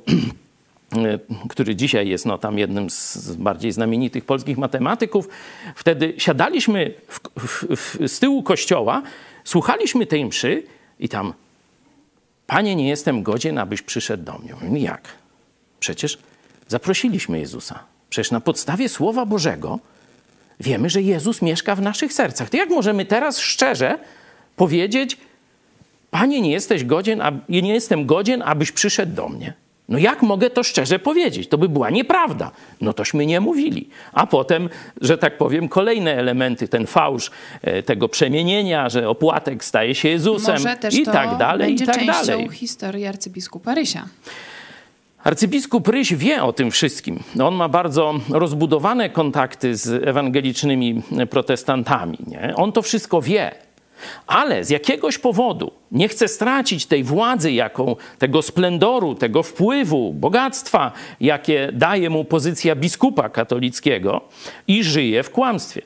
który 1.50 1.75
dzisiaj 1.75 2.08
jest 2.08 2.25
no, 2.25 2.38
tam 2.38 2.58
jednym 2.58 2.89
z 2.89 3.36
bardziej 3.36 3.72
znamienitych 3.72 4.25
polskich 4.25 4.58
matematyków. 4.58 5.29
Wtedy 5.75 6.13
siadaliśmy 6.17 6.93
w, 7.08 7.19
w, 7.39 7.75
w, 7.75 8.08
z 8.08 8.19
tyłu 8.19 8.43
kościoła, 8.43 9.01
słuchaliśmy 9.43 10.05
tej 10.05 10.25
mszy 10.25 10.63
i 11.00 11.10
tam, 11.10 11.34
Panie, 12.48 12.75
nie 12.75 12.89
jestem 12.89 13.24
godzien, 13.24 13.58
abyś 13.58 13.81
przyszedł 13.81 14.24
do 14.24 14.38
mnie. 14.38 14.53
Mówimy, 14.53 14.79
jak? 14.79 15.01
Przecież 15.79 16.17
zaprosiliśmy 16.67 17.39
Jezusa. 17.39 17.84
Przecież 18.10 18.31
na 18.31 18.39
podstawie 18.41 18.89
Słowa 18.89 19.25
Bożego 19.25 19.79
wiemy, 20.60 20.89
że 20.89 21.01
Jezus 21.01 21.41
mieszka 21.41 21.75
w 21.75 21.81
naszych 21.81 22.13
sercach. 22.13 22.50
To 22.50 22.58
jak 22.58 22.69
możemy 22.69 23.05
teraz 23.05 23.39
szczerze 23.39 24.00
powiedzieć, 24.55 25.17
Panie, 26.12 26.42
nie 26.42 26.51
jesteś 26.51 26.84
godzien, 26.84 27.22
a, 27.22 27.32
nie 27.50 27.74
jestem 27.74 28.06
godzien, 28.06 28.42
abyś 28.46 28.72
przyszedł 28.72 29.16
do 29.16 29.30
mnie. 29.30 29.54
No 29.89 29.98
jak 29.98 30.22
mogę 30.22 30.50
to 30.50 30.63
szczerze 30.63 31.00
powiedzieć? 31.00 31.48
To 31.48 31.58
by 31.58 31.70
była 31.70 31.89
nieprawda. 31.89 32.51
No 32.82 32.94
tośmy 32.94 33.25
nie 33.25 33.39
mówili. 33.39 33.89
A 34.13 34.28
potem, 34.28 34.70
że 35.01 35.18
tak 35.18 35.38
powiem, 35.38 35.70
kolejne 35.70 36.16
elementy, 36.16 36.68
ten 36.68 36.88
fałsz 36.88 37.32
e, 37.62 37.84
tego 37.84 38.10
przemienienia, 38.10 38.89
że 38.89 39.10
opłatek 39.10 39.63
staje 39.63 39.96
się 39.96 40.10
Jezusem 40.10 40.54
Może 40.54 40.75
też 40.75 40.96
i 40.96 41.04
tak 41.04 41.38
dalej, 41.38 41.74
i 41.74 41.86
tak 41.86 42.06
dalej. 42.06 42.50
historii 42.50 43.06
arcybiskupa 43.06 43.75
Rysia. 43.75 44.06
Arcybiskup 45.24 45.88
Ryś 45.88 46.13
wie 46.13 46.44
o 46.44 46.54
tym 46.54 46.72
wszystkim. 46.72 47.24
On 47.44 47.56
ma 47.56 47.70
bardzo 47.70 48.13
rozbudowane 48.30 49.10
kontakty 49.10 49.75
z 49.75 50.08
ewangelicznymi 50.08 51.01
protestantami. 51.30 52.18
Nie? 52.28 52.54
On 52.56 52.72
to 52.72 52.82
wszystko 52.82 53.22
wie. 53.22 53.51
Ale 54.27 54.65
z 54.65 54.70
jakiegoś 54.70 55.18
powodu 55.18 55.72
nie 55.91 56.08
chce 56.08 56.27
stracić 56.27 56.86
tej 56.86 57.03
władzy, 57.03 57.51
jaką, 57.51 57.96
tego 58.20 58.41
splendoru, 58.41 59.15
tego 59.15 59.44
wpływu, 59.44 60.13
bogactwa, 60.13 60.91
jakie 61.22 61.70
daje 61.74 62.10
mu 62.10 62.25
pozycja 62.25 62.75
biskupa 62.75 63.29
katolickiego 63.29 64.22
i 64.68 64.84
żyje 64.84 65.24
w 65.24 65.29
kłamstwie. 65.29 65.82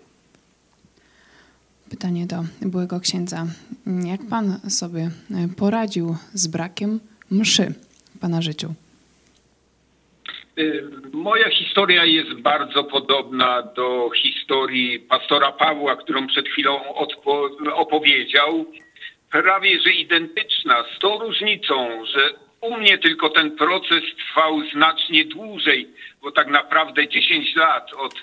Pytanie 1.90 2.26
do 2.26 2.44
byłego 2.62 3.00
księdza. 3.00 3.46
Jak 4.06 4.26
pan 4.26 4.60
sobie 4.70 5.12
poradził 5.58 6.16
z 6.34 6.48
brakiem 6.48 7.00
mszy 7.32 7.74
w 8.16 8.20
pana 8.20 8.42
życiu? 8.42 8.74
Y, 10.60 10.84
moja 11.14 11.50
historia 11.50 12.06
jest 12.06 12.34
bardzo 12.34 12.84
podobna 12.84 13.62
do 13.62 14.10
historii 14.16 15.00
pastora 15.00 15.52
Pawła, 15.52 15.96
którą 15.96 16.28
przed 16.28 16.50
chwilą 16.50 16.96
opowiedział. 17.74 18.66
Prawie 19.32 19.80
że 19.82 19.92
identyczna, 19.92 20.84
z 20.96 21.00
tą 21.00 21.20
różnicą, 21.20 22.06
że 22.06 22.30
u 22.62 22.78
mnie 22.78 22.98
tylko 22.98 23.30
ten 23.30 23.52
proces 23.52 24.04
trwał 24.18 24.62
znacznie 24.74 25.26
dłużej, 25.26 25.88
bo 26.22 26.32
tak 26.32 26.48
naprawdę 26.48 27.08
10 27.08 27.56
lat 27.56 27.94
od 27.94 28.14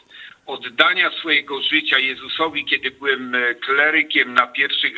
oddania 0.46 1.10
swojego 1.10 1.62
życia 1.62 1.98
Jezusowi, 1.98 2.64
kiedy 2.64 2.90
byłem 2.90 3.36
klerykiem 3.60 4.34
na 4.34 4.46
pierwszych 4.46 4.92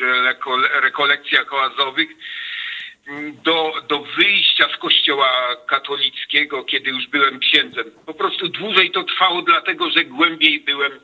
rekolekcjach 0.81 1.53
oazowych, 1.53 2.09
do, 3.43 3.73
do 3.89 3.99
wyjścia 4.17 4.69
z 4.75 4.77
kościoła 4.77 5.55
katolickiego, 5.67 6.63
kiedy 6.63 6.89
już 6.89 7.07
byłem 7.07 7.39
księdzem. 7.39 7.91
Po 8.05 8.13
prostu 8.13 8.47
dłużej 8.47 8.91
to 8.91 9.03
trwało, 9.03 9.41
dlatego 9.41 9.91
że 9.91 10.05
głębiej 10.05 10.59
byłem 10.59 10.99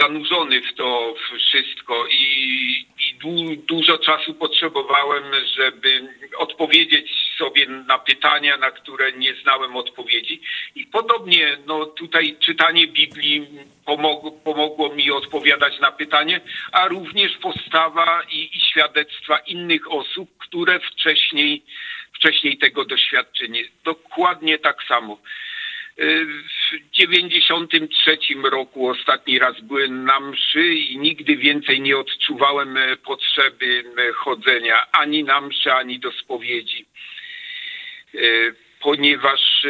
zanurzony 0.00 0.60
w 0.60 0.74
to 0.74 1.14
wszystko 1.38 2.06
i, 2.06 2.86
i 2.98 3.14
du, 3.14 3.62
dużo 3.66 3.98
czasu 3.98 4.34
potrzebowałem, 4.34 5.24
żeby 5.56 6.08
odpowiedzieć 6.36 7.10
sobie 7.38 7.66
na 7.68 7.98
pytania, 7.98 8.56
na 8.56 8.70
które 8.70 9.12
nie 9.12 9.34
znałem 9.34 9.76
odpowiedzi. 9.76 10.40
I 10.74 10.86
podobnie, 10.86 11.58
no 11.66 11.86
tutaj 11.86 12.36
czytanie 12.40 12.86
Biblii 12.86 13.46
pomogło, 13.84 14.32
pomogło 14.32 14.94
mi 14.94 15.10
odpowiadać 15.10 15.80
na 15.80 15.92
pytanie, 15.92 16.40
a 16.72 16.88
również 16.88 17.36
postawa 17.36 18.22
i, 18.30 18.50
i 18.56 18.60
świadectwa 18.60 19.38
innych 19.38 19.92
osób, 19.92 20.30
które 20.38 20.80
wcześniej, 20.80 21.62
wcześniej 22.12 22.58
tego 22.58 22.84
doświadczenie. 22.84 23.64
Dokładnie 23.84 24.58
tak 24.58 24.82
samo. 24.88 25.18
W 25.96 26.90
93 26.92 28.18
roku 28.42 28.88
ostatni 28.88 29.38
raz 29.38 29.60
byłem 29.60 30.04
na 30.04 30.20
mszy 30.20 30.74
i 30.74 30.98
nigdy 30.98 31.36
więcej 31.36 31.80
nie 31.80 31.98
odczuwałem 31.98 32.78
potrzeby 33.04 33.84
chodzenia 34.14 34.90
ani 34.92 35.24
na 35.24 35.40
mszy, 35.40 35.72
ani 35.72 35.98
do 35.98 36.12
spowiedzi. 36.12 36.86
Ponieważ 38.80 39.66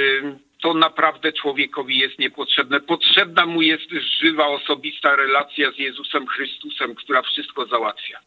to 0.63 0.75
naprawdę 0.75 1.33
człowiekowi 1.33 1.99
jest 1.99 2.19
niepotrzebne. 2.19 2.81
Potrzebna 2.81 3.47
mu 3.47 3.63
jest 3.63 3.91
żywa, 4.21 4.47
osobista 4.47 5.17
relacja 5.17 5.73
z 5.73 5.79
Jezusem 5.79 6.27
Chrystusem, 6.27 6.95
która 6.95 7.23
wszystko 7.23 7.67
załatwia. 7.67 8.21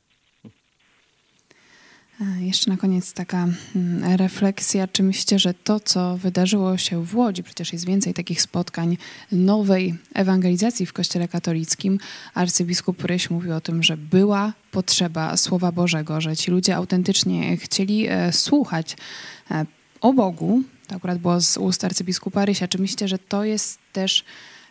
Jeszcze 2.40 2.72
na 2.72 2.78
koniec 2.78 3.14
taka 3.14 3.48
mm, 3.76 4.16
refleksja. 4.16 4.88
Czy 4.88 5.04
myślicie, 5.04 5.40
że 5.40 5.54
to, 5.54 5.80
co 5.80 6.18
wydarzyło 6.18 6.78
się 6.78 7.06
w 7.06 7.16
Łodzi, 7.16 7.44
przecież 7.44 7.74
jest 7.74 7.86
więcej 7.86 8.14
takich 8.14 8.42
spotkań 8.42 8.98
nowej 9.32 9.96
ewangelizacji 10.14 10.86
w 10.86 10.94
Kościele 10.94 11.28
katolickim. 11.28 12.00
Arcybiskup 12.34 13.04
Ryś 13.04 13.30
mówił 13.30 13.54
o 13.54 13.62
tym, 13.62 13.84
że 13.84 13.98
była 13.98 14.54
potrzeba 14.72 15.38
Słowa 15.38 15.72
Bożego, 15.72 16.22
że 16.22 16.36
ci 16.36 16.52
ludzie 16.52 16.76
autentycznie 16.76 17.58
chcieli 17.58 18.08
e, 18.08 18.34
słuchać 18.34 18.98
e, 19.52 19.66
o 20.02 20.14
Bogu. 20.14 20.62
To 20.88 20.96
akurat 20.96 21.18
było 21.18 21.42
z 21.42 21.58
ust 21.58 21.84
arcybiskupa 21.84 22.46
Rysia. 22.46 22.68
Czy 22.68 22.78
myślicie, 22.78 23.08
że 23.08 23.20
to 23.20 23.44
jest 23.44 23.80
też 23.94 24.26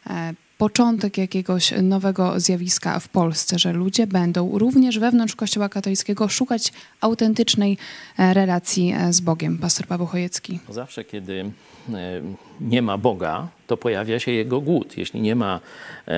e, 0.06 0.34
początek 0.58 1.18
jakiegoś 1.18 1.72
nowego 1.82 2.40
zjawiska 2.40 3.00
w 3.00 3.08
Polsce, 3.08 3.58
że 3.58 3.72
ludzie 3.72 4.06
będą 4.06 4.58
również 4.58 4.98
wewnątrz 4.98 5.36
Kościoła 5.36 5.68
katolickiego 5.68 6.28
szukać 6.28 6.72
autentycznej 7.00 7.78
e, 8.18 8.34
relacji 8.34 8.94
e, 8.96 9.12
z 9.12 9.20
Bogiem. 9.20 9.58
Pastor 9.58 9.86
Paweł 9.86 10.06
Chojecki. 10.06 10.60
Zawsze, 10.68 11.04
kiedy 11.04 11.50
e, 11.94 12.20
nie 12.60 12.82
ma 12.82 12.98
Boga, 12.98 13.48
to 13.66 13.76
pojawia 13.76 14.18
się 14.18 14.32
jego 14.32 14.60
głód. 14.60 14.96
Jeśli 14.96 15.20
nie 15.20 15.34
ma 15.34 15.60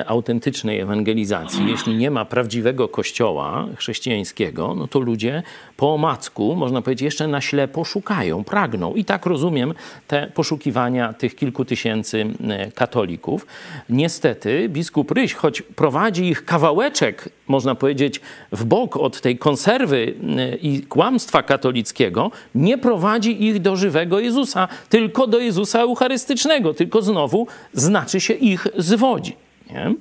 autentycznej 0.07 0.81
ewangelizacji, 0.81 1.66
jeśli 1.68 1.96
nie 1.96 2.11
ma 2.11 2.24
prawdziwego 2.24 2.88
kościoła 2.88 3.66
chrześcijańskiego, 3.77 4.74
no 4.74 4.88
to 4.88 5.01
ludzie 5.01 5.42
po 5.77 5.94
omacku, 5.94 6.55
można 6.57 6.83
powiedzieć, 6.83 7.03
jeszcze 7.03 7.27
na 7.27 7.40
ślepo 7.40 7.85
szukają, 7.85 8.44
pragną. 8.44 8.94
I 8.94 9.05
tak 9.05 9.27
rozumiem 9.27 9.74
te 10.07 10.31
poszukiwania 10.35 11.12
tych 11.12 11.37
kilku 11.37 11.64
tysięcy 11.64 12.27
katolików. 12.74 13.46
Niestety 13.88 14.68
biskup 14.68 15.11
Ryś, 15.11 15.35
choć 15.35 15.62
prowadzi 15.62 16.24
ich 16.24 16.44
kawałeczek, 16.44 17.29
można 17.46 17.74
powiedzieć, 17.74 18.20
w 18.53 18.64
bok 18.64 18.96
od 18.96 19.20
tej 19.20 19.38
konserwy 19.38 20.14
i 20.62 20.83
kłamstwa 20.83 21.42
katolickiego, 21.42 22.31
nie 22.55 22.79
prowadzi 22.79 23.44
ich 23.44 23.61
do 23.61 23.77
żywego 23.77 24.20
Jezusa, 24.20 24.68
tylko 24.88 25.27
do 25.27 25.38
Jezusa 25.38 25.81
Eucharystycznego, 25.81 26.28
tylko 26.75 27.03
znowu 27.03 27.47
znaczy 27.75 28.21
się 28.21 28.35
ich 28.35 28.67
zwodzi. 28.77 29.37
Nie? 29.71 29.95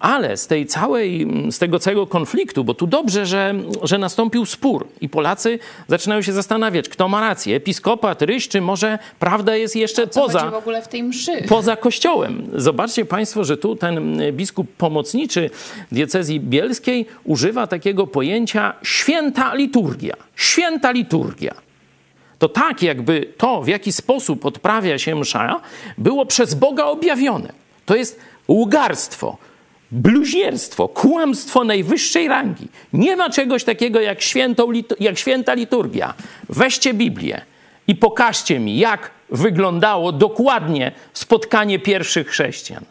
Ale 0.00 0.36
z 0.36 0.46
tej 0.46 0.66
całej, 0.66 1.28
z 1.50 1.58
tego 1.58 1.78
całego 1.78 2.06
konfliktu, 2.06 2.64
bo 2.64 2.74
tu 2.74 2.86
dobrze, 2.86 3.26
że, 3.26 3.54
że 3.82 3.98
nastąpił 3.98 4.46
spór 4.46 4.86
i 5.00 5.08
Polacy 5.08 5.58
zaczynają 5.88 6.22
się 6.22 6.32
zastanawiać, 6.32 6.88
kto 6.88 7.08
ma 7.08 7.20
rację, 7.20 7.56
episkopat, 7.56 8.22
ryś, 8.22 8.48
czy 8.48 8.60
może 8.60 8.98
prawda 9.18 9.56
jest 9.56 9.76
jeszcze 9.76 10.06
poza, 10.06 10.52
poza 11.48 11.76
kościołem. 11.76 12.46
Zobaczcie 12.54 13.04
Państwo, 13.04 13.44
że 13.44 13.56
tu 13.56 13.76
ten 13.76 14.22
biskup 14.32 14.72
pomocniczy 14.76 15.50
diecezji 15.92 16.40
bielskiej 16.40 17.06
używa 17.24 17.66
takiego 17.66 18.06
pojęcia 18.06 18.74
święta 18.82 19.54
liturgia. 19.54 20.14
Święta 20.36 20.90
liturgia 20.90 21.54
to 22.44 22.48
tak 22.48 22.82
jakby 22.82 23.32
to, 23.36 23.62
w 23.62 23.68
jaki 23.68 23.92
sposób 23.92 24.46
odprawia 24.46 24.98
się 24.98 25.14
msza, 25.16 25.60
było 25.98 26.26
przez 26.26 26.54
Boga 26.54 26.84
objawione. 26.84 27.52
To 27.86 27.96
jest 27.96 28.20
łgarstwo, 28.48 29.36
bluźnierstwo, 29.90 30.88
kłamstwo 30.88 31.64
najwyższej 31.64 32.28
rangi. 32.28 32.68
Nie 32.92 33.16
ma 33.16 33.30
czegoś 33.30 33.64
takiego 33.64 34.00
jak, 34.00 34.22
świętą, 34.22 34.68
jak 35.00 35.18
święta 35.18 35.54
liturgia. 35.54 36.14
Weźcie 36.48 36.94
Biblię 36.94 37.40
i 37.88 37.94
pokażcie 37.94 38.58
mi, 38.58 38.78
jak 38.78 39.10
wyglądało 39.30 40.12
dokładnie 40.12 40.92
spotkanie 41.12 41.78
pierwszych 41.78 42.28
chrześcijan. 42.28 42.84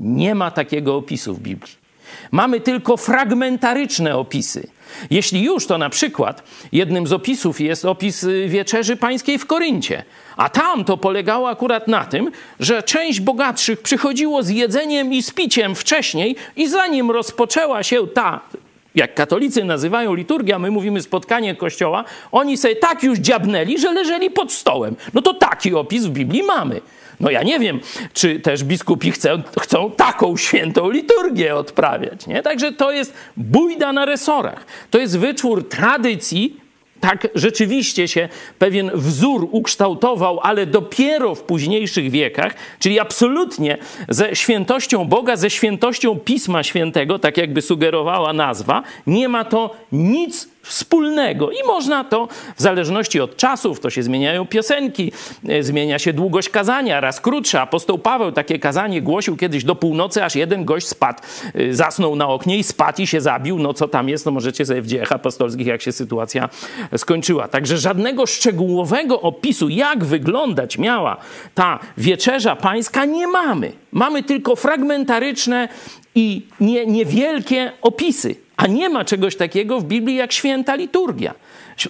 Nie 0.00 0.34
ma 0.34 0.50
takiego 0.50 0.96
opisu 0.96 1.34
w 1.34 1.40
Biblii. 1.40 1.85
Mamy 2.30 2.60
tylko 2.60 2.96
fragmentaryczne 2.96 4.16
opisy. 4.16 4.68
Jeśli 5.10 5.44
już, 5.44 5.66
to 5.66 5.78
na 5.78 5.90
przykład 5.90 6.42
jednym 6.72 7.06
z 7.06 7.12
opisów 7.12 7.60
jest 7.60 7.84
opis 7.84 8.24
y, 8.24 8.48
wieczerzy 8.48 8.96
pańskiej 8.96 9.38
w 9.38 9.46
Koryncie. 9.46 10.04
A 10.36 10.48
tam 10.48 10.84
to 10.84 10.96
polegało 10.96 11.48
akurat 11.48 11.88
na 11.88 12.04
tym, 12.04 12.30
że 12.60 12.82
część 12.82 13.20
bogatszych 13.20 13.82
przychodziło 13.82 14.42
z 14.42 14.48
jedzeniem 14.48 15.12
i 15.12 15.22
z 15.22 15.30
piciem 15.30 15.74
wcześniej 15.74 16.36
i 16.56 16.68
zanim 16.68 17.10
rozpoczęła 17.10 17.82
się 17.82 18.06
ta 18.06 18.40
jak 18.96 19.14
katolicy 19.14 19.64
nazywają 19.64 20.14
liturgia, 20.14 20.58
my 20.58 20.70
mówimy 20.70 21.02
spotkanie 21.02 21.54
kościoła, 21.54 22.04
oni 22.32 22.56
sobie 22.56 22.76
tak 22.76 23.02
już 23.02 23.18
dziabnęli, 23.18 23.78
że 23.78 23.92
leżeli 23.92 24.30
pod 24.30 24.52
stołem. 24.52 24.96
No 25.14 25.22
to 25.22 25.34
taki 25.34 25.74
opis 25.74 26.06
w 26.06 26.10
Biblii 26.10 26.42
mamy. 26.42 26.80
No 27.20 27.30
ja 27.30 27.42
nie 27.42 27.58
wiem, 27.60 27.80
czy 28.12 28.40
też 28.40 28.64
biskupi 28.64 29.10
chcą, 29.10 29.42
chcą 29.60 29.90
taką 29.90 30.36
świętą 30.36 30.90
liturgię 30.90 31.54
odprawiać. 31.54 32.26
Nie? 32.26 32.42
Także 32.42 32.72
to 32.72 32.92
jest 32.92 33.14
bójda 33.36 33.92
na 33.92 34.04
resorach. 34.04 34.66
To 34.90 34.98
jest 34.98 35.18
wyczór 35.18 35.68
tradycji, 35.68 36.60
tak 37.00 37.28
rzeczywiście 37.34 38.08
się 38.08 38.28
pewien 38.58 38.90
wzór 38.94 39.48
ukształtował, 39.50 40.40
ale 40.42 40.66
dopiero 40.66 41.34
w 41.34 41.42
późniejszych 41.42 42.10
wiekach, 42.10 42.54
czyli 42.78 43.00
absolutnie 43.00 43.78
ze 44.08 44.36
świętością 44.36 45.04
Boga, 45.04 45.36
ze 45.36 45.50
świętością 45.50 46.18
Pisma 46.18 46.62
Świętego, 46.62 47.18
tak 47.18 47.36
jakby 47.36 47.62
sugerowała 47.62 48.32
nazwa, 48.32 48.82
nie 49.06 49.28
ma 49.28 49.44
to 49.44 49.76
nic 49.92 50.48
wspólnego. 50.66 51.50
I 51.50 51.66
można 51.66 52.04
to 52.04 52.28
w 52.56 52.62
zależności 52.62 53.20
od 53.20 53.36
czasów, 53.36 53.80
to 53.80 53.90
się 53.90 54.02
zmieniają 54.02 54.46
piosenki, 54.46 55.12
e, 55.48 55.62
zmienia 55.62 55.98
się 55.98 56.12
długość 56.12 56.48
kazania, 56.48 57.00
raz 57.00 57.20
krótsza. 57.20 57.62
Apostoł 57.62 57.98
Paweł 57.98 58.32
takie 58.32 58.58
kazanie 58.58 59.02
głosił 59.02 59.36
kiedyś 59.36 59.64
do 59.64 59.74
północy, 59.74 60.24
aż 60.24 60.36
jeden 60.36 60.64
gość 60.64 60.88
spadł, 60.88 61.22
e, 61.54 61.74
zasnął 61.74 62.16
na 62.16 62.28
oknie 62.28 62.58
i 62.58 62.64
spadł 62.64 63.02
i 63.02 63.06
się 63.06 63.20
zabił. 63.20 63.58
No 63.58 63.74
co 63.74 63.88
tam 63.88 64.08
jest, 64.08 64.26
no 64.26 64.32
możecie 64.32 64.66
sobie 64.66 64.82
w 64.82 64.86
dziejach 64.86 65.12
apostolskich, 65.12 65.66
jak 65.66 65.82
się 65.82 65.92
sytuacja 65.92 66.48
skończyła. 66.96 67.48
Także 67.48 67.78
żadnego 67.78 68.26
szczegółowego 68.26 69.20
opisu, 69.20 69.68
jak 69.68 70.04
wyglądać 70.04 70.78
miała 70.78 71.16
ta 71.54 71.78
wieczerza 71.98 72.56
pańska, 72.56 73.04
nie 73.04 73.26
mamy. 73.26 73.72
Mamy 73.92 74.22
tylko 74.22 74.56
fragmentaryczne 74.56 75.68
i 76.14 76.46
nie, 76.60 76.86
niewielkie 76.86 77.72
opisy. 77.82 78.45
A 78.56 78.66
nie 78.66 78.88
ma 78.88 79.04
czegoś 79.04 79.36
takiego 79.36 79.80
w 79.80 79.84
Biblii 79.84 80.16
jak 80.16 80.32
święta 80.32 80.74
liturgia. 80.74 81.34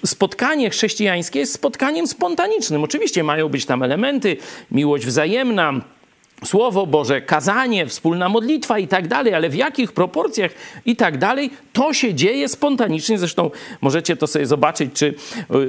Spotkanie 0.04 0.70
chrześcijańskie 0.70 1.38
jest 1.38 1.52
spotkaniem 1.52 2.06
spontanicznym. 2.06 2.84
Oczywiście 2.84 3.24
mają 3.24 3.48
być 3.48 3.66
tam 3.66 3.82
elementy, 3.82 4.36
miłość 4.70 5.06
wzajemna, 5.06 5.80
Słowo 6.44 6.86
Boże, 6.86 7.20
kazanie, 7.20 7.86
wspólna 7.86 8.28
modlitwa 8.28 8.78
i 8.78 8.88
tak 8.88 9.08
dalej, 9.08 9.34
ale 9.34 9.48
w 9.48 9.54
jakich 9.54 9.92
proporcjach 9.92 10.50
i 10.86 10.96
tak 10.96 11.18
dalej, 11.18 11.50
to 11.72 11.92
się 11.92 12.14
dzieje 12.14 12.48
spontanicznie. 12.48 13.18
Zresztą 13.18 13.50
możecie 13.80 14.16
to 14.16 14.26
sobie 14.26 14.46
zobaczyć, 14.46 14.92
czy 14.92 15.14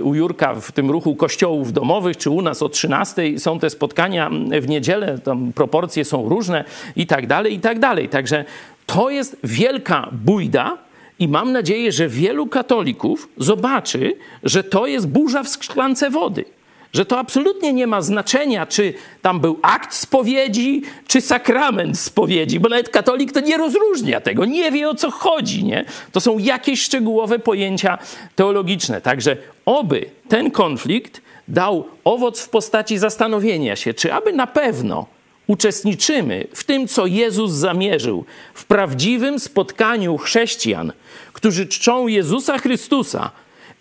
u 0.04 0.16
Jurka 0.16 0.56
w 0.56 0.72
tym 0.72 0.92
ruchu 0.92 1.16
kościołów 1.16 1.74
domowych, 1.74 2.18
czy 2.18 2.30
u 2.30 2.42
nas 2.42 2.62
o 2.62 2.70
13 2.70 3.40
są 3.40 3.60
te 3.60 3.70
spotkania 3.70 4.30
w 4.62 4.68
niedzielę, 4.68 5.20
tam 5.20 5.54
proporcje 5.54 6.06
są 6.06 6.30
różne 6.30 6.64
i 6.96 7.08
tak 7.08 7.28
dalej, 7.28 7.54
i 7.54 7.60
tak 7.60 7.80
dalej. 7.80 8.10
Także 8.10 8.46
to 8.86 9.10
jest 9.10 9.38
wielka 9.44 10.10
bójda, 10.12 10.78
i 11.20 11.28
mam 11.28 11.52
nadzieję, 11.52 11.92
że 11.92 12.08
wielu 12.08 12.48
katolików 12.48 13.30
zobaczy, 13.38 14.14
że 14.44 14.64
to 14.64 14.88
jest 14.88 15.08
burza 15.08 15.44
w 15.44 15.48
szklance 15.48 16.10
wody. 16.10 16.46
Że 16.94 17.06
to 17.06 17.20
absolutnie 17.20 17.74
nie 17.74 17.88
ma 17.88 18.02
znaczenia, 18.02 18.66
czy 18.66 18.94
tam 19.22 19.40
był 19.40 19.60
akt 19.62 19.94
spowiedzi, 19.94 20.82
czy 21.08 21.22
sakrament 21.22 22.00
spowiedzi, 22.00 22.60
bo 22.60 22.70
nawet 22.70 22.90
katolik 22.90 23.32
to 23.32 23.40
nie 23.40 23.58
rozróżnia 23.58 24.22
tego, 24.22 24.46
nie 24.46 24.72
wie 24.72 24.90
o 24.90 24.96
co 24.96 25.12
chodzi. 25.12 25.64
Nie? 25.64 25.86
To 26.12 26.22
są 26.22 26.38
jakieś 26.38 26.82
szczegółowe 26.82 27.40
pojęcia 27.40 27.98
teologiczne. 28.36 29.02
Także 29.02 29.38
oby 29.66 30.06
ten 30.28 30.52
konflikt 30.52 31.22
dał 31.48 31.86
owoc 32.04 32.42
w 32.42 32.50
postaci 32.50 32.98
zastanowienia 32.98 33.76
się, 33.76 33.94
czy 33.94 34.14
aby 34.14 34.34
na 34.34 34.48
pewno 34.48 35.06
uczestniczymy 35.48 36.48
w 36.54 36.64
tym, 36.64 36.88
co 36.88 37.06
Jezus 37.06 37.52
zamierzył, 37.52 38.26
w 38.54 38.66
prawdziwym 38.66 39.40
spotkaniu 39.40 40.18
chrześcijan, 40.18 40.92
którzy 41.34 41.68
czczą 41.68 42.08
Jezusa 42.08 42.58
Chrystusa 42.58 43.32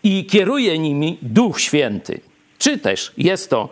i 0.03 0.27
kieruje 0.27 0.79
nimi 0.79 1.19
Duch 1.23 1.61
Święty. 1.61 2.21
Czy 2.59 2.79
też 2.79 3.13
jest 3.19 3.51
to 3.51 3.69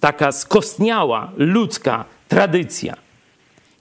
taka 0.00 0.32
skostniała 0.32 1.32
ludzka 1.36 2.04
tradycja? 2.28 3.04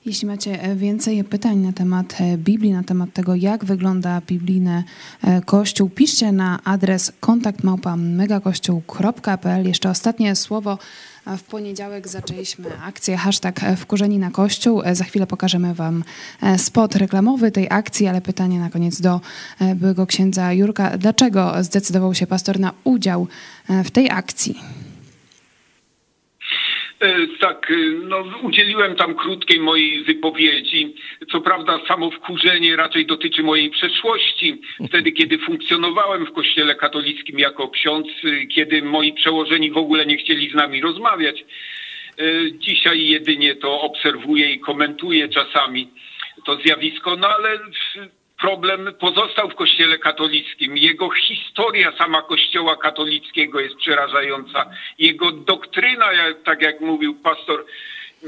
Jeśli 0.05 0.27
macie 0.27 0.63
e, 0.63 0.75
więcej 0.75 1.23
pytań 1.23 1.57
na 1.57 1.73
temat 1.73 2.15
e, 2.19 2.37
Biblii, 2.37 2.71
na 2.71 2.83
temat 2.83 3.13
tego, 3.13 3.35
jak 3.35 3.65
wygląda 3.65 4.21
biblijny 4.27 4.83
e, 5.23 5.41
kościół, 5.41 5.89
piszcie 5.89 6.31
na 6.31 6.59
adres 6.63 7.11
kontaktmałpa.megakościół.pl. 7.19 9.67
Jeszcze 9.67 9.89
ostatnie 9.89 10.35
słowo 10.35 10.77
w 11.37 11.43
poniedziałek 11.43 12.07
zaczęliśmy 12.07 12.81
akcję 12.81 13.17
hashtag 13.17 13.61
wkurzeni 13.77 14.19
na 14.19 14.31
kościół. 14.31 14.81
Za 14.93 15.03
chwilę 15.03 15.27
pokażemy 15.27 15.73
Wam 15.73 16.03
e, 16.41 16.57
spot 16.57 16.95
reklamowy 16.95 17.51
tej 17.51 17.67
akcji, 17.69 18.07
ale 18.07 18.21
pytanie 18.21 18.59
na 18.59 18.69
koniec 18.69 19.01
do 19.01 19.21
e, 19.59 19.75
byłego 19.75 20.05
księdza 20.05 20.53
Jurka. 20.53 20.97
Dlaczego 20.97 21.63
zdecydował 21.63 22.13
się 22.13 22.27
pastor 22.27 22.59
na 22.59 22.73
udział 22.83 23.27
e, 23.69 23.83
w 23.83 23.91
tej 23.91 24.09
akcji? 24.09 24.59
E, 27.03 27.27
tak, 27.39 27.71
e, 27.71 27.75
no, 28.03 28.23
udzieliłem 28.41 28.95
tam 28.95 29.15
krótkiej 29.15 29.59
mojej 29.59 30.03
wypowiedzi. 30.03 30.95
Co 31.31 31.41
prawda 31.41 31.79
samo 31.87 32.11
wkurzenie 32.11 32.75
raczej 32.75 33.05
dotyczy 33.05 33.43
mojej 33.43 33.69
przeszłości. 33.69 34.61
Wtedy, 34.87 35.11
kiedy 35.11 35.37
funkcjonowałem 35.37 36.25
w 36.25 36.33
kościele 36.33 36.75
katolickim 36.75 37.39
jako 37.39 37.69
ksiądz, 37.69 38.07
e, 38.07 38.45
kiedy 38.45 38.81
moi 38.81 39.13
przełożeni 39.13 39.71
w 39.71 39.77
ogóle 39.77 40.05
nie 40.05 40.17
chcieli 40.17 40.49
z 40.49 40.53
nami 40.53 40.81
rozmawiać. 40.81 41.45
Dzisiaj 42.51 43.07
jedynie 43.07 43.55
to 43.55 43.81
obserwuję 43.81 44.51
i 44.51 44.59
komentuję 44.59 45.29
czasami 45.29 45.89
to 46.45 46.55
zjawisko, 46.55 47.15
no 47.15 47.27
ale 47.27 47.59
problem 48.43 48.93
pozostał 48.99 49.49
w 49.49 49.55
Kościele 49.55 49.97
katolickim. 49.97 50.77
Jego 50.77 51.09
historia 51.09 51.91
sama 51.97 52.21
Kościoła 52.21 52.77
katolickiego 52.77 53.59
jest 53.59 53.75
przerażająca. 53.75 54.69
Jego 54.99 55.31
doktryna, 55.31 56.05
tak 56.45 56.61
jak 56.61 56.81
mówił 56.81 57.15
pastor 57.15 57.65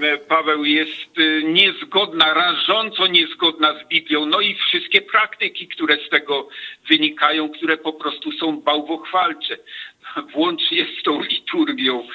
e, 0.02 0.18
Paweł, 0.18 0.66
jest 0.66 1.18
e, 1.18 1.44
niezgodna, 1.44 2.34
rażąco 2.34 3.08
niezgodna 3.08 3.84
z 3.84 3.88
Biblią. 3.88 4.26
No 4.26 4.42
i 4.42 4.56
wszystkie 4.56 5.02
praktyki, 5.02 5.68
które 5.68 5.98
z 6.08 6.10
tego 6.10 6.48
wynikają, 6.90 7.50
które 7.50 7.78
po 7.78 7.94
prostu 7.94 8.32
są 8.32 8.62
bałwochwalcze. 8.62 9.58
Włącznie 10.36 10.86
z 11.00 11.04
tą 11.04 11.22
liturgią, 11.22 12.08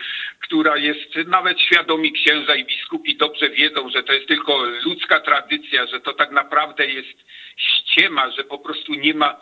która 0.51 0.77
jest, 0.77 1.17
nawet 1.27 1.61
świadomi 1.61 2.13
księża 2.13 2.55
i 2.55 2.65
biskupi 2.65 3.17
dobrze 3.17 3.51
wiedzą, 3.51 3.91
że 3.91 4.03
to 4.03 4.13
jest 4.13 4.29
tylko 4.29 4.65
ludzka 4.85 5.21
tradycja, 5.21 5.87
że 5.87 6.01
to 6.01 6.13
tak 6.13 6.31
naprawdę 6.31 6.87
jest 6.87 7.19
ściema, 7.57 8.31
że 8.31 8.45
po 8.45 8.59
prostu 8.59 8.95
nie 8.95 9.15
ma 9.15 9.37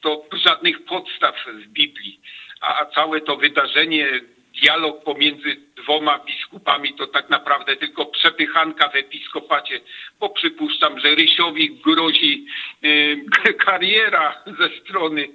to 0.00 0.24
żadnych 0.32 0.84
podstaw 0.84 1.34
w 1.46 1.66
Biblii. 1.66 2.20
A, 2.60 2.80
a 2.80 2.86
całe 2.86 3.20
to 3.20 3.36
wydarzenie, 3.36 4.20
dialog 4.62 5.04
pomiędzy 5.04 5.56
dwoma 5.76 6.18
biskupami 6.18 6.94
to 6.94 7.06
tak 7.06 7.30
naprawdę 7.30 7.76
tylko 7.76 8.06
przepychanka 8.06 8.88
w 8.88 8.96
episkopacie, 8.96 9.80
bo 10.20 10.28
przypuszczam, 10.28 11.00
że 11.00 11.14
Rysiowi 11.14 11.70
grozi 11.70 12.46
y, 12.84 13.24
kariera 13.66 14.42
ze 14.58 14.68
strony 14.80 15.28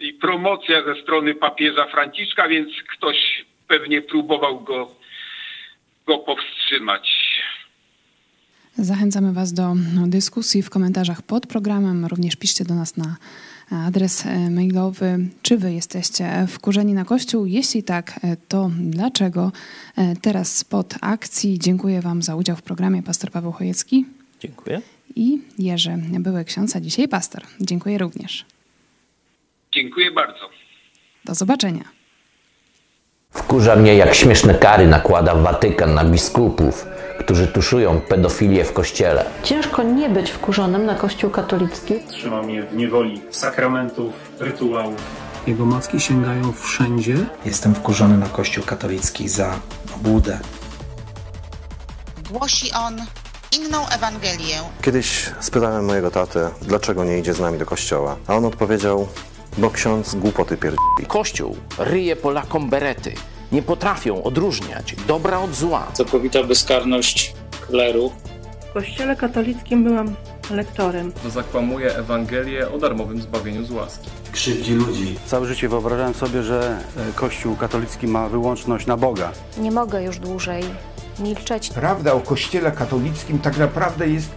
i 0.00 0.12
promocja 0.12 0.82
ze 0.82 1.02
strony 1.02 1.34
papieża 1.34 1.86
Franciszka, 1.86 2.48
więc 2.48 2.68
ktoś 2.96 3.44
pewnie 3.70 4.02
próbował 4.02 4.60
go, 4.60 4.94
go 6.06 6.18
powstrzymać. 6.18 7.08
Zachęcamy 8.78 9.32
Was 9.32 9.52
do 9.52 9.74
no, 9.74 10.06
dyskusji 10.06 10.62
w 10.62 10.70
komentarzach 10.70 11.22
pod 11.22 11.46
programem. 11.46 12.06
Również 12.06 12.36
piszcie 12.36 12.64
do 12.64 12.74
nas 12.74 12.96
na 12.96 13.16
adres 13.86 14.26
e, 14.26 14.50
mailowy, 14.50 15.18
czy 15.42 15.58
Wy 15.58 15.72
jesteście 15.72 16.46
wkurzeni 16.48 16.94
na 16.94 17.04
Kościół. 17.04 17.46
Jeśli 17.46 17.82
tak, 17.82 18.20
e, 18.22 18.36
to 18.48 18.70
dlaczego? 18.80 19.52
E, 19.96 20.16
Teraz 20.16 20.56
spod 20.56 20.94
akcji. 21.00 21.58
Dziękuję 21.58 22.00
Wam 22.00 22.22
za 22.22 22.36
udział 22.36 22.56
w 22.56 22.62
programie. 22.62 23.02
Pastor 23.02 23.30
Paweł 23.30 23.52
Chojecki 23.52 24.04
Dziękuję. 24.40 24.80
i 25.16 25.38
Jerzy, 25.58 25.96
były 26.18 26.44
ksiądz, 26.44 26.76
a 26.76 26.80
dzisiaj 26.80 27.08
pastor. 27.08 27.42
Dziękuję 27.60 27.98
również. 27.98 28.44
Dziękuję 29.72 30.10
bardzo. 30.10 30.50
Do 31.24 31.34
zobaczenia. 31.34 31.99
Wkurza 33.30 33.76
mnie, 33.76 33.94
jak 33.94 34.14
śmieszne 34.14 34.54
kary 34.54 34.86
nakłada 34.86 35.34
Watykan 35.34 35.94
na 35.94 36.04
biskupów, 36.04 36.86
którzy 37.18 37.46
tuszują 37.48 38.00
pedofilię 38.00 38.64
w 38.64 38.72
kościele. 38.72 39.24
Ciężko 39.42 39.82
nie 39.82 40.08
być 40.08 40.30
wkurzonym 40.30 40.86
na 40.86 40.94
Kościół 40.94 41.30
katolicki. 41.30 41.94
Trzyma 42.08 42.42
mnie 42.42 42.62
w 42.62 42.76
niewoli 42.76 43.22
sakramentów, 43.30 44.12
rytuałów. 44.40 44.94
Jego 45.46 45.66
macki 45.66 46.00
sięgają 46.00 46.52
wszędzie. 46.52 47.16
Jestem 47.44 47.74
wkurzony 47.74 48.18
na 48.18 48.26
Kościół 48.28 48.64
katolicki 48.64 49.28
za 49.28 49.54
obłudę. 49.96 50.38
Głosi 52.30 52.72
on 52.72 52.96
inną 53.58 53.88
Ewangelię. 53.88 54.56
Kiedyś 54.82 55.30
spytałem 55.40 55.84
mojego 55.84 56.10
tatę, 56.10 56.50
dlaczego 56.62 57.04
nie 57.04 57.18
idzie 57.18 57.34
z 57.34 57.40
nami 57.40 57.58
do 57.58 57.66
kościoła, 57.66 58.16
a 58.26 58.34
on 58.34 58.44
odpowiedział, 58.44 59.08
bo 59.58 59.70
ksiądz 59.70 60.14
głupoty 60.14 60.56
pierdzi. 60.56 60.78
Kościół 61.08 61.56
ryje 61.78 62.16
Polakom 62.16 62.70
berety. 62.70 63.12
Nie 63.52 63.62
potrafią 63.62 64.22
odróżniać 64.22 64.96
dobra 65.06 65.38
od 65.38 65.54
zła. 65.54 65.86
Całkowita 65.92 66.42
bezkarność 66.44 67.34
kleru. 67.66 68.12
W 68.70 68.72
kościele 68.72 69.16
katolickim 69.16 69.84
byłam 69.84 70.14
lektorem. 70.50 71.12
Zakłamuje 71.28 71.96
Ewangelię 71.96 72.70
o 72.70 72.78
darmowym 72.78 73.22
zbawieniu 73.22 73.64
z 73.64 73.70
łaski. 73.70 74.08
Krzywdzi 74.32 74.74
ludzi. 74.74 75.16
Całe 75.26 75.46
życie 75.46 75.68
wyobrażałem 75.68 76.14
sobie, 76.14 76.42
że 76.42 76.78
Kościół 77.14 77.56
katolicki 77.56 78.06
ma 78.06 78.28
wyłączność 78.28 78.86
na 78.86 78.96
Boga. 78.96 79.32
Nie 79.58 79.70
mogę 79.70 80.02
już 80.02 80.18
dłużej 80.18 80.64
milczeć. 81.18 81.70
Prawda 81.70 82.12
o 82.12 82.20
Kościele 82.20 82.72
katolickim 82.72 83.38
tak 83.38 83.58
naprawdę 83.58 84.08
jest 84.08 84.30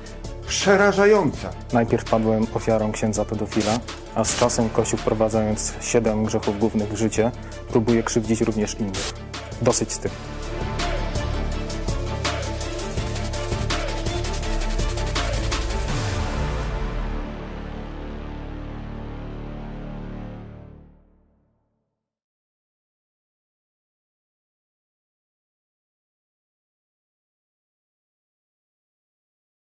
przerażająca. 0.48 1.50
Najpierw 1.74 2.04
padłem 2.04 2.48
ofiarą 2.54 2.92
księdza 2.92 3.26
pedofila, 3.26 3.80
a 4.16 4.24
z 4.24 4.36
czasem 4.36 4.70
Kościół 4.70 5.00
wprowadzając 5.00 5.74
siedem 5.82 6.26
grzechów 6.26 6.60
głównych 6.60 6.94
w 6.94 6.98
życie, 6.98 7.32
próbuje 7.70 8.04
krzywdzić 8.04 8.42
również 8.42 8.80
innych. 8.80 9.14
Dosyć 9.62 9.92
z 9.92 10.00
tym. 10.00 10.12